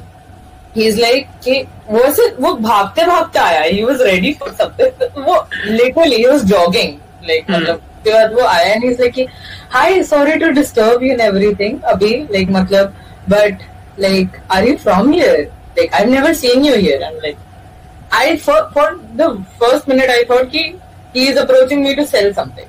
he 0.76 0.88
is 0.88 1.02
कि 1.44 1.66
वो 1.90 2.12
से 2.12 2.28
वो 2.40 2.54
भागते 2.54 3.06
भागते 3.06 3.40
आया. 3.40 3.62
He 3.62 3.84
was 3.84 4.02
ready 4.02 4.34
for 4.34 4.50
something 4.50 5.26
वो 5.28 5.48
literally 5.66 6.16
he 6.16 6.26
was 6.26 6.44
jogging 6.44 6.94
like 7.28 7.46
मतलब 7.50 7.76
उसके 7.76 8.14
बाद 8.14 8.34
वो 8.34 8.42
आया 8.42 8.74
एंड 8.74 8.84
इज़ 8.84 9.02
लाइक 9.02 9.14
कि 9.14 9.28
hi 9.70 10.04
sorry 10.04 10.36
to 10.36 10.50
disturb 10.50 11.04
you 11.04 11.14
in 11.62 11.80
अभी 11.80 12.16
लाइक 12.32 12.50
मतलब 12.50 12.94
but 13.30 13.64
Like 14.01 14.37
are 14.53 14.67
you 14.69 14.77
from 14.83 15.13
here 15.13 15.39
like 15.79 15.95
I 15.95 16.05
never 16.05 16.35
seen 16.35 16.65
you 16.65 16.75
here 16.75 17.03
and 17.03 17.17
like 17.23 17.37
I 18.19 18.29
for 18.45 18.55
for 18.77 18.85
the 19.19 19.27
first 19.59 19.85
minute 19.91 20.11
I 20.13 20.23
thought 20.31 20.49
कि 20.55 20.63
he 21.17 21.27
is 21.33 21.37
approaching 21.43 21.83
me 21.85 21.91
to 21.99 22.05
sell 22.13 22.31
something. 22.39 22.69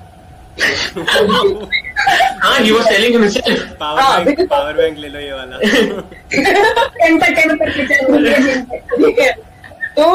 हाँ 2.43 2.57
he 2.59 2.71
was 2.71 2.87
telling 2.89 3.13
himself 3.13 3.61
हाँ, 3.61 3.75
power 3.79 4.23
bank 4.25 4.27
because- 4.29 4.49
power 4.51 4.73
bank 4.77 4.97
ले 4.97 5.07
लो 5.09 5.19
ये 5.19 5.31
वाला 5.33 5.57
temper 6.97 7.33
temper 7.39 7.69
के 7.77 7.85
चल 7.87 8.61
ठीक 8.91 9.19
है 9.19 9.31
तो 9.97 10.05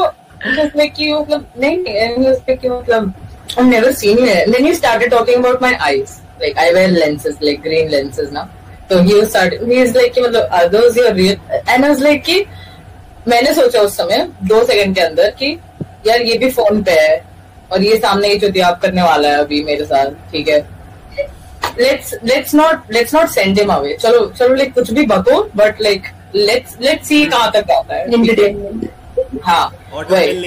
उसमें 0.63 0.91
कि 0.93 1.13
मतलब 1.13 1.47
नहीं 1.65 1.99
and 2.07 2.27
उसमें 2.33 2.57
कि 2.59 2.69
मतलब 2.69 3.13
I've 3.59 3.69
never 3.73 3.93
seen 4.03 4.19
you 4.27 4.31
and 4.37 4.55
then 4.55 4.65
you 4.71 4.75
started 4.83 5.11
talking 5.17 5.39
about 5.45 5.61
my 5.67 5.73
eyes 5.89 6.15
like 6.45 6.57
I 6.67 6.73
wear 6.79 6.89
lenses 6.97 7.43
like 7.49 7.63
green 7.69 7.91
lenses 7.97 8.33
now 8.39 8.47
So 8.92 9.02
he 9.04 9.14
was 9.14 9.30
started 9.30 9.62
he 9.64 9.78
is 9.82 9.94
कि 9.96 10.22
मतलब 10.22 10.50
are 10.52 10.68
those 10.70 10.98
your 10.98 11.14
real 11.14 11.38
and 11.68 11.86
I 11.86 11.90
was 11.90 12.02
कि 12.26 12.46
मैंने 13.28 13.54
सोचा 13.54 13.80
उस 13.80 13.96
समय 13.98 14.28
दो 14.44 14.64
second 14.66 14.96
के 14.96 15.02
अंदर 15.02 15.30
कि 15.40 15.58
यार 16.08 16.22
ये 16.22 16.38
भी 16.38 16.50
फ़ोन 16.50 16.82
पे 16.84 16.92
है 16.92 17.18
और 17.72 17.82
ये 17.82 17.98
सामने 17.98 18.28
ही 18.28 18.40
चुतियाब 18.40 18.80
करने 18.82 19.02
वाला 19.02 19.30
है 19.30 19.38
अभी 19.38 19.64
मेरे 19.64 19.86
साथ 19.86 20.32
ठीक 20.32 20.48
है? 20.50 20.60
Let's 21.80 22.14
let's 22.24 22.56
not 22.56 22.92
let's 22.94 23.14
not 23.16 23.30
send 23.30 23.60
him 23.60 23.74
away 23.74 23.94
चलो 24.02 24.26
चलो 24.40 24.56
लाइक 24.56 24.74
कुछ 24.74 24.92
भी 24.94 25.06
बको 25.06 25.42
but 25.56 25.82
like 25.82 26.08
let's 26.36 26.78
let's 26.82 27.08
see 27.08 27.26
कहाँ 27.26 27.52
तक 27.52 27.72
आता 27.72 27.96
है 27.96 28.08
हाँ? 29.44 29.72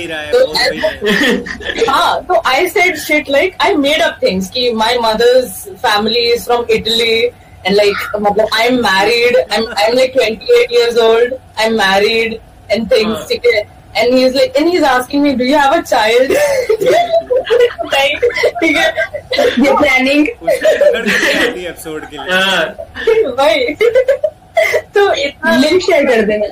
रहा 0.07 0.21
है 0.21 0.31
तो 0.33 0.53
है। 0.53 1.85
हाँ 1.89 2.23
तो 2.25 2.43
I 2.47 2.67
said 2.69 2.97
shit 2.97 3.31
like 3.31 3.57
I 3.61 3.75
made 3.77 4.03
up 4.03 4.19
things 4.23 4.51
कि 4.51 4.71
my 4.75 4.99
mother's 4.99 5.65
family 5.87 6.21
is 6.33 6.45
from 6.45 6.65
Italy 6.71 7.31
and 7.66 7.76
like 7.76 8.16
मतलब 8.22 8.48
I 8.60 8.68
am 8.68 8.76
married 8.84 9.38
I 9.38 9.58
am 9.58 9.68
I 9.78 9.88
am 9.88 9.94
like 9.96 10.14
28 10.22 10.78
years 10.78 11.02
old 11.08 11.34
I 11.60 11.66
am 11.66 11.74
married 11.82 12.40
and 12.72 12.92
things 12.92 13.28
ठीक 13.30 13.46
है 13.56 13.68
and 14.00 14.14
he 14.16 14.20
is 14.24 14.36
like 14.38 14.58
and 14.60 14.68
he's 14.72 14.84
asking 14.88 15.24
me 15.26 15.30
do 15.38 15.46
you 15.46 15.56
have 15.60 15.72
a 15.76 15.80
child 15.92 16.34
like 17.94 18.26
ठीक 18.62 18.76
है 18.76 18.84
You're 19.58 19.78
planning. 19.80 20.22
उसको 20.42 20.74
पकड़ 20.84 21.06
के 21.08 21.32
आती 21.40 21.62
है 21.64 21.70
episode 21.70 22.06
के 22.10 22.18
लिए 22.18 22.32
हाँ, 22.32 22.66
भाई 23.40 23.74
तो 24.96 25.14
इतना 25.24 25.56
Link 25.64 25.84
share 25.88 26.06
कर 26.10 26.22
देना. 26.26 26.48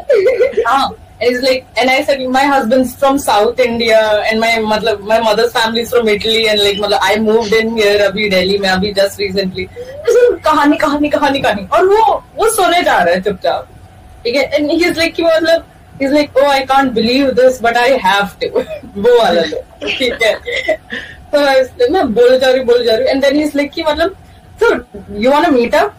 हाँ 0.70 0.86
and 0.88 1.01
it's 1.29 1.43
like 1.47 1.67
and 1.81 1.91
I 1.91 2.03
said 2.05 2.21
my 2.37 2.45
husband's 2.53 2.95
from 3.01 3.19
South 3.25 3.59
India 3.65 3.99
and 4.31 4.41
my 4.45 4.53
मतलब 4.73 5.03
my 5.11 5.19
mother's 5.27 5.53
family 5.57 5.83
is 5.87 5.91
from 5.97 6.09
Italy 6.15 6.49
and 6.53 6.61
like 6.67 6.79
मतलब 6.85 6.99
I 7.11 7.17
moved 7.27 7.53
in 7.61 7.77
here 7.79 7.99
अभी 8.07 8.29
दिल्ली 8.31 8.59
में 8.65 8.69
अभी 8.69 8.95
just 9.01 9.21
recently 9.25 9.67
ऐसे 9.67 10.25
कहानी 10.49 10.77
कहानी 10.85 11.09
कहानी 11.17 11.41
कहानी 11.43 11.67
और 11.77 11.87
वो 11.89 12.23
वो 12.39 12.49
सोने 12.55 12.83
जा 12.89 12.99
रहा 13.03 13.15
है 13.15 13.21
चुपचाप 13.29 13.69
ठीक 14.25 14.37
है 14.37 14.49
and 14.59 14.71
he's 14.81 14.97
like 15.03 15.15
कि 15.17 15.23
मतलब 15.25 15.65
he's 16.01 16.13
like 16.19 16.41
oh 16.43 16.49
I 16.57 16.65
can't 16.73 16.95
believe 17.01 17.35
this 17.43 17.61
but 17.69 17.77
I 17.77 17.89
have 18.09 18.39
to 18.43 18.51
वो 18.57 19.19
वाला 19.19 19.43
लो 19.53 19.63
ठीक 19.87 20.23
है 20.23 20.35
तो 21.35 21.45
I- 21.53 21.91
मैं 21.93 22.07
बोल 22.15 22.39
जा 22.39 22.51
रही 22.51 22.59
हूँ 22.59 22.67
बोल 22.67 22.85
जा 22.87 22.97
रही 22.97 23.07
हूँ 23.07 23.15
and 23.15 23.25
then 23.29 23.41
he's 23.43 23.55
like 23.61 23.73
कि 23.75 23.83
मतलब 23.91 24.17
so 24.63 24.73
you 25.23 25.31
wanna 25.37 25.51
meet 25.59 25.75
up 25.75 25.93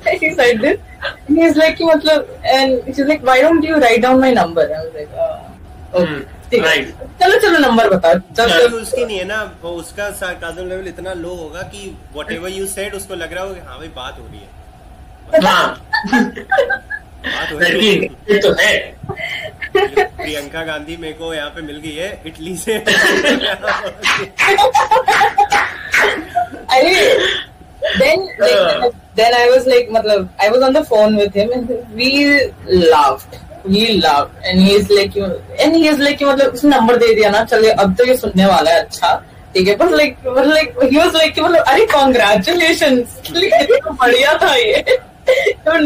he 0.20 0.34
said 0.34 0.60
this. 0.60 0.80
And 1.28 1.38
he's 1.38 1.56
like, 1.56 1.76
कि 1.76 1.84
मतलब, 1.84 2.26
and 2.44 2.94
she's 2.94 3.06
like, 3.06 3.22
why 3.22 3.40
don't 3.40 3.62
you 3.62 3.76
write 3.76 4.02
down 4.02 4.20
my 4.20 4.32
number? 4.32 4.62
I 4.62 4.84
was 4.84 4.94
like, 4.94 5.08
uh, 5.14 5.38
okay. 5.94 6.06
Hmm, 6.06 6.22
है। 6.52 6.84
चलो 7.20 7.36
चलो 7.40 7.58
number 7.58 7.88
बताओ 7.90 8.14
चलो 8.36 8.78
उसकी 8.78 9.04
नहीं 9.04 9.18
है 9.18 9.24
ना 9.24 9.42
वो 9.62 9.70
उसका 9.70 10.10
सार्काज्म 10.20 10.68
लेवल 10.68 10.88
इतना 10.88 11.12
लो 11.14 11.34
होगा 11.34 11.62
कि 11.74 11.96
वट 12.16 12.32
एवर 12.32 12.50
यू 12.50 12.66
सेड 12.66 12.94
उसको 12.94 13.14
लग 13.14 13.32
रहा 13.32 13.44
होगा 13.44 13.62
हाँ 13.66 13.78
भाई 13.78 13.88
बात 13.88 14.18
हो 14.18 14.24
रही 14.26 14.40
है। 14.40 14.48
हाँ। 15.44 15.66
बात 17.26 17.52
हो 17.52 17.58
रही 17.58 17.94
है। 17.94 18.04
ये 18.30 18.38
तो 18.38 18.52
है। 18.60 18.72
प्रियंका 19.76 20.64
गांधी 20.64 20.96
मेरे 20.96 21.12
को 21.12 21.34
यहाँ 21.34 21.50
पे 21.50 21.62
मिल 21.62 21.76
गई 21.76 21.94
है 21.96 22.22
इटली 22.26 22.56
से। 22.56 22.78
अरे 26.70 26.94
then 27.98 28.28
like, 28.38 28.94
then 29.20 29.38
I 29.42 29.46
was 29.52 29.70
like 29.74 29.94
मतलब 29.98 30.28
I 30.46 30.50
was 30.56 30.66
on 30.68 30.76
the 30.80 30.84
phone 30.90 31.16
with 31.22 31.40
him 31.42 31.52
and 31.58 31.72
we 32.00 32.10
laughed 32.92 33.38
we 33.64 33.82
laughed 34.02 34.34
and 34.44 34.60
he 34.60 34.72
is 34.72 34.88
like 34.90 35.16
and 35.16 35.76
he 35.76 35.86
is 35.88 35.98
like 35.98 36.22
मतलब 36.22 36.52
उसने 36.54 36.70
नंबर 36.76 36.96
दे 37.04 37.14
दिया 37.14 37.30
ना 37.30 37.44
चलिए 37.52 37.70
अब 37.84 37.94
तो 37.96 38.06
ये 38.06 38.16
सुनने 38.16 38.46
वाला 38.46 38.70
है 38.70 38.80
अच्छा 38.84 39.14
ठीक 39.54 39.68
है 39.68 39.76
but 39.78 39.92
like 40.00 40.18
but 40.24 40.46
like 40.46 40.74
he 40.82 40.96
was 40.96 41.14
like 41.20 41.34
कि 41.34 41.40
मतलब 41.40 41.64
अरे 41.74 41.86
congratulations 41.94 43.20
कितना 43.30 43.90
बढ़िया 44.02 44.34
था 44.42 44.54
ये 44.56 44.98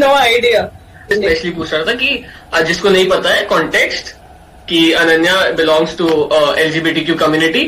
no 0.01 0.15
idea 0.23 0.65
स्पेशली 1.11 1.49
पूछ 1.51 1.73
रहा 1.73 1.83
था 1.85 1.93
कि 1.93 2.23
uh, 2.53 2.61
जिसको 2.67 2.89
नहीं 2.89 3.09
पता 3.09 3.29
है 3.33 3.43
कॉन्टेक्स्ट 3.45 4.15
कि 4.69 4.91
Ananya 4.99 5.33
belongs 5.57 5.95
to 5.97 6.05
L 6.59 6.71
G 6.71 6.79
B 6.81 6.91
T 6.91 7.01
Q 7.05 7.15
community 7.15 7.63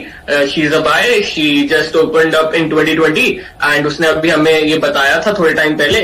she 0.54 0.62
is 0.62 0.74
a 0.74 0.80
bi 0.86 1.22
she 1.24 1.48
just 1.72 1.96
open 1.96 2.32
up 2.38 2.56
in 2.56 2.70
2020 2.70 3.20
and 3.66 3.88
उसने 3.88 4.08
अभी 4.08 4.30
हमें 4.30 4.52
ये 4.62 4.78
बताया 4.86 5.20
था 5.26 5.34
थोड़े 5.40 5.54
टाइम 5.54 5.76
पहले 5.78 6.02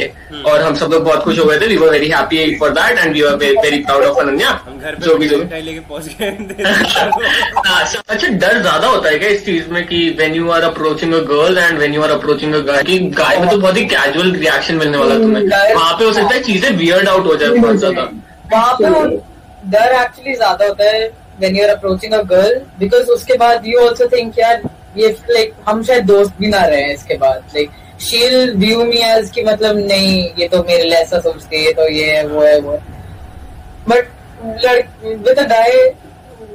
और 0.51 0.61
हम 0.61 0.75
सब 0.75 0.91
लोग 0.93 1.03
बहुत 1.03 1.23
खुश 1.23 1.39
हो 1.39 1.45
गए 1.45 1.59
थे. 1.59 1.67
We 1.67 1.75
were 1.77 1.89
very 1.91 2.07
happy 2.09 2.55
for 2.59 2.69
that 2.77 2.99
and 2.99 3.13
we 3.13 3.21
are 3.23 3.35
very 3.35 3.79
proud 3.79 4.03
of 4.05 4.19
Ananya 4.19 4.49
हम 4.67 4.79
घर 4.79 4.95
जो 5.05 5.15
भी 5.17 5.27
जो 5.27 5.37
लेके 5.37 5.79
पहुँच 5.79 6.07
गए 6.19 6.63
हाँ, 6.95 7.81
अच्छा 7.81 8.01
अच्छा, 8.09 8.27
डर 8.27 8.61
ज़्यादा 8.61 8.87
होता 8.87 9.09
है 9.09 9.17
क्या 9.19 9.29
इस 9.29 9.45
चीज़ 9.45 9.69
में 9.73 9.85
कि 9.87 10.07
when 10.19 10.35
you 10.35 10.49
are 10.51 10.61
approaching 10.63 11.13
a 11.13 11.19
girl 11.33 11.57
and 11.57 11.79
when 11.79 11.93
you 11.93 12.01
are 12.03 12.11
approaching 12.11 12.53
a 12.53 12.59
guy 12.71 12.83
कि 12.83 12.99
गाय 13.19 13.37
में 13.39 13.49
तो 13.49 13.57
बहुत 13.57 13.77
ही 13.77 13.85
कैजुअल 13.95 14.31
रिएक्शन 14.35 14.75
मिलने 14.75 14.97
वाला 14.97 15.15
तुम्हें। 15.17 15.43
Guy- 15.49 15.75
वहाँ 15.75 15.93
पे 15.99 16.05
हो 16.05 16.13
सकता 16.13 16.33
है 16.35 16.41
चीज़ें 16.43 16.71
वियर्ड 16.77 17.07
आउट 17.09 17.25
हो 17.25 17.35
जाए 17.35 17.49
बहुत 17.57 17.75
ज़्यादा। 17.77 18.09
वहाँ 18.53 18.73
पे 18.81 18.89
वो 18.89 19.05
डर 19.71 19.93
एक्चुअली 19.95 20.35
ज़्यादा 20.35 20.65
होता 20.67 20.83
है 20.85 21.07
when 21.39 21.55
you 21.55 21.63
are 21.63 21.69
approaching 21.69 22.13
a 22.13 22.21
girl 22.29 22.59
because 22.79 23.09
उसके 23.11 23.37
बाद 23.37 23.67
यू 23.67 23.85
आल्सो 23.85 24.07
थिंक 24.07 24.39
यार 24.39 24.61
ये 24.97 25.09
लाइक 25.29 25.53
हम 25.67 25.83
शायद 25.83 26.05
दोस्त 26.05 26.33
भी 26.39 26.47
ना 26.47 26.65
रहे 26.65 26.91
इसके 26.93 27.17
बाद. 27.17 27.43
लाइक 27.55 27.71
शील 28.01 28.55
व्यू 28.57 28.83
मी 28.85 28.97
एज 29.05 29.29
कि 29.31 29.43
मतलब 29.43 29.77
नहीं 29.77 30.29
ये 30.39 30.47
तो 30.47 30.63
मेरे 30.63 30.83
लिए 30.83 30.97
ऐसा 30.97 31.19
सोचती 31.19 31.63
है 31.65 31.71
तो 31.73 31.87
ये 31.89 32.11
है 32.15 32.25
वो 32.27 32.41
है 32.43 32.59
वो 32.59 32.77
बट 33.89 34.09
विद 35.05 35.39
अ 35.39 35.43
गाय 35.47 35.71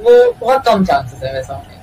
वो 0.03 0.31
बहुत 0.39 0.65
कम 0.65 0.85
चांसेस 0.85 1.23
है 1.23 1.33
वैसा 1.33 1.53
होने 1.53 1.75
के। 1.75 1.77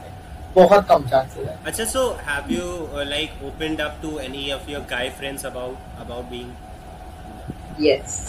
बहुत 0.55 0.87
कम 0.89 1.09
चांसेस 1.09 1.49
है। 1.49 1.57
अच्छा 1.67 1.85
so 1.85 2.09
have 2.29 2.53
you 2.53 3.03
like 3.05 3.45
opened 3.47 3.81
up 3.81 3.99
to 4.03 4.19
any 4.21 4.51
of 4.53 4.71
your 4.71 4.87
guy 4.91 5.09
friends 5.19 5.47
about 5.47 6.01
about 6.01 6.25
being 6.31 7.87
yes 7.87 8.23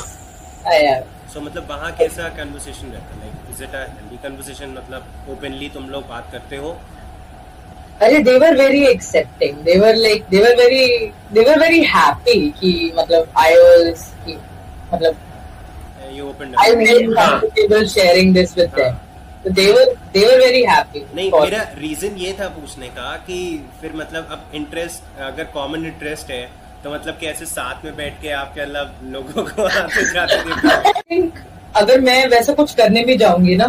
reason 21.78 22.16
ये 22.18 22.32
था 22.40 22.48
पूछने 22.52 22.88
का 22.96 23.16
कि 23.28 23.40
फिर 23.82 23.94
मतलब 23.96 24.28
अब 24.32 24.56
इंटरेस्ट 24.56 25.20
अगर 25.22 25.44
कॉमन 25.54 25.86
इंटरेस्ट 25.86 26.32
है 26.32 26.42
तो 26.88 26.94
मतलब 26.94 27.18
कैसे 27.22 27.46
साथ 27.46 27.84
में 27.86 27.96
बैठ 27.96 28.22
के 28.22 28.30
आप 28.32 28.54
क्या 28.54 28.66
मतलब 28.66 29.00
लोगों 29.14 29.44
को 29.46 29.64
आते 29.78 30.04
जाते 30.14 30.36
देखते? 30.44 30.92
I 30.92 31.02
think 31.12 31.40
अगर 31.76 32.00
मैं 32.02 32.28
वैसा 32.30 32.54
कुछ 32.54 32.74
करने 32.76 33.04
भी 33.06 33.16
जाऊँगी 33.18 33.56
ना 33.56 33.66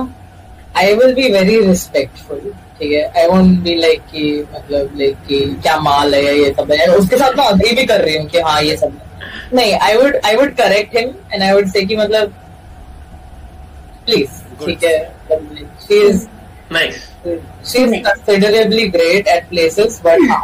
I 0.77 0.95
will 0.95 1.15
be 1.15 1.29
very 1.33 1.59
respectful 1.61 2.39
ठीक 2.79 2.93
है? 2.93 3.03
आई 3.17 3.27
वोंट 3.29 3.59
बी 3.63 3.75
लाइक 3.75 4.03
कि 4.13 4.23
मतलब 4.55 4.93
लाइक 4.99 5.17
कि 5.29 5.41
क्या 5.63 5.77
माल 5.81 6.15
है 6.15 6.37
ये 6.39 6.53
सब 6.59 6.71
है। 6.73 6.87
उसके 6.97 7.17
साथ 7.17 7.37
मैं 7.39 7.45
अग्री 7.45 7.75
भी 7.77 7.85
कर 7.87 8.01
रही 8.01 8.17
हूँ 8.17 8.27
कि 8.29 8.41
हाँ 8.41 8.61
ये 8.63 8.77
सब 8.77 8.93
है। 8.93 9.51
नहीं 9.55 9.73
I 9.79 9.97
would 9.97 10.19
I 10.27 10.37
would 10.37 10.55
correct 10.57 10.97
him 10.97 11.11
and 11.33 11.43
I 11.43 11.53
would 11.53 11.71
say 11.73 11.85
कि 11.87 11.97
मतलब 11.97 12.35
प्लीज़ 14.05 14.39
ठीक 14.65 14.85
है? 14.85 14.99
She 15.89 16.01
is 16.09 16.27
nice 16.73 17.03
she 17.73 17.83
is 17.83 17.95
considerably 18.07 18.87
great 18.89 19.29
at 19.29 19.49
places 19.49 20.01
but 20.05 20.31
हाँ। 20.31 20.41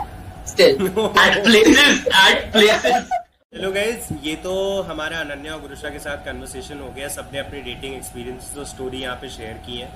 Still 0.55 0.87
at 0.87 1.43
places 1.45 2.05
at 2.09 2.53
places 2.53 3.09
hello 3.55 3.71
guys 3.73 4.13
ये 4.25 4.35
तो 4.43 4.53
हमारा 4.89 5.19
अनन्या 5.19 5.53
और 5.55 5.61
गुरुशा 5.61 5.89
के 5.91 5.99
साथ 5.99 6.25
कन्वर्सेशन 6.25 6.81
हो 6.81 6.91
गया। 6.97 7.09
सबने 7.09 7.39
अपनी 7.39 7.61
डेटिंग 7.63 7.95
एक्सपीरियंस 7.95 8.53
तो 8.55 8.65
स्टोरी 8.65 9.01
यहाँ 9.01 9.17
पे 9.23 9.29
शेयर 9.31 9.57
की 9.67 9.79
है। 9.79 9.89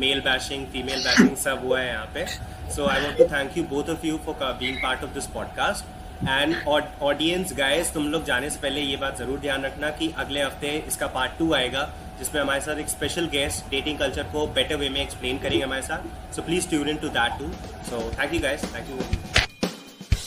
मेल 0.00 0.20
बैशिंग 0.20 0.66
फीमेल 0.72 1.04
बैशिंग 1.04 1.36
सब 1.36 1.64
हुआ 1.64 1.80
है 1.80 1.86
यहाँ 1.88 2.10
पे। 2.14 2.26
So 2.74 2.86
I 2.86 3.02
want 3.02 3.16
to 3.18 3.24
thank 3.32 3.56
you 3.58 3.64
both 3.70 3.90
of 3.90 4.06
you 4.06 4.18
for 4.26 4.52
being 4.60 4.82
part 4.82 5.04
of 5.04 5.14
this 5.14 5.26
podcast 5.36 6.28
and 6.28 6.56
audience 7.02 7.52
guys 7.58 7.92
तुम 7.94 8.08
लोग 8.08 8.24
जाने 8.24 8.50
से 8.50 8.58
पहले 8.62 8.80
ये 8.80 8.96
बात 8.98 9.18
ज़रूर 9.18 9.38
ध्यान 9.40 9.64
रखना 9.64 9.90
कि 10.00 10.12
अगले 10.18 10.42
हफ़्ते 10.42 10.76
इसका 10.88 11.06
पार्ट 11.16 11.38
टू 11.38 11.52
आएगा 11.54 11.88
जिसमें 12.18 12.40
हमारे 12.40 12.60
साथ 12.60 12.78
एक 12.78 12.88
स्पेशल 12.88 13.26
गेस्ट 13.32 13.70
डेटिंग 13.70 13.98
कल्चर 13.98 14.22
को 14.32 14.46
बेटर 14.58 14.76
वे 14.76 14.88
में 14.88 15.00
एक्सप्लेन 15.02 15.38
करेंगे 15.38 15.64
हमारे 15.64 15.82
साथ। 15.82 16.34
So 16.36 16.42
please 16.42 16.68
tune 16.68 16.96
to 16.96 17.08
that 17.10 17.38
too 17.38 17.52
so 17.90 18.10
thank 18.18 18.34
you 18.34 18.40
guys 18.40 18.74
thank 18.74 18.90
you 18.90 19.29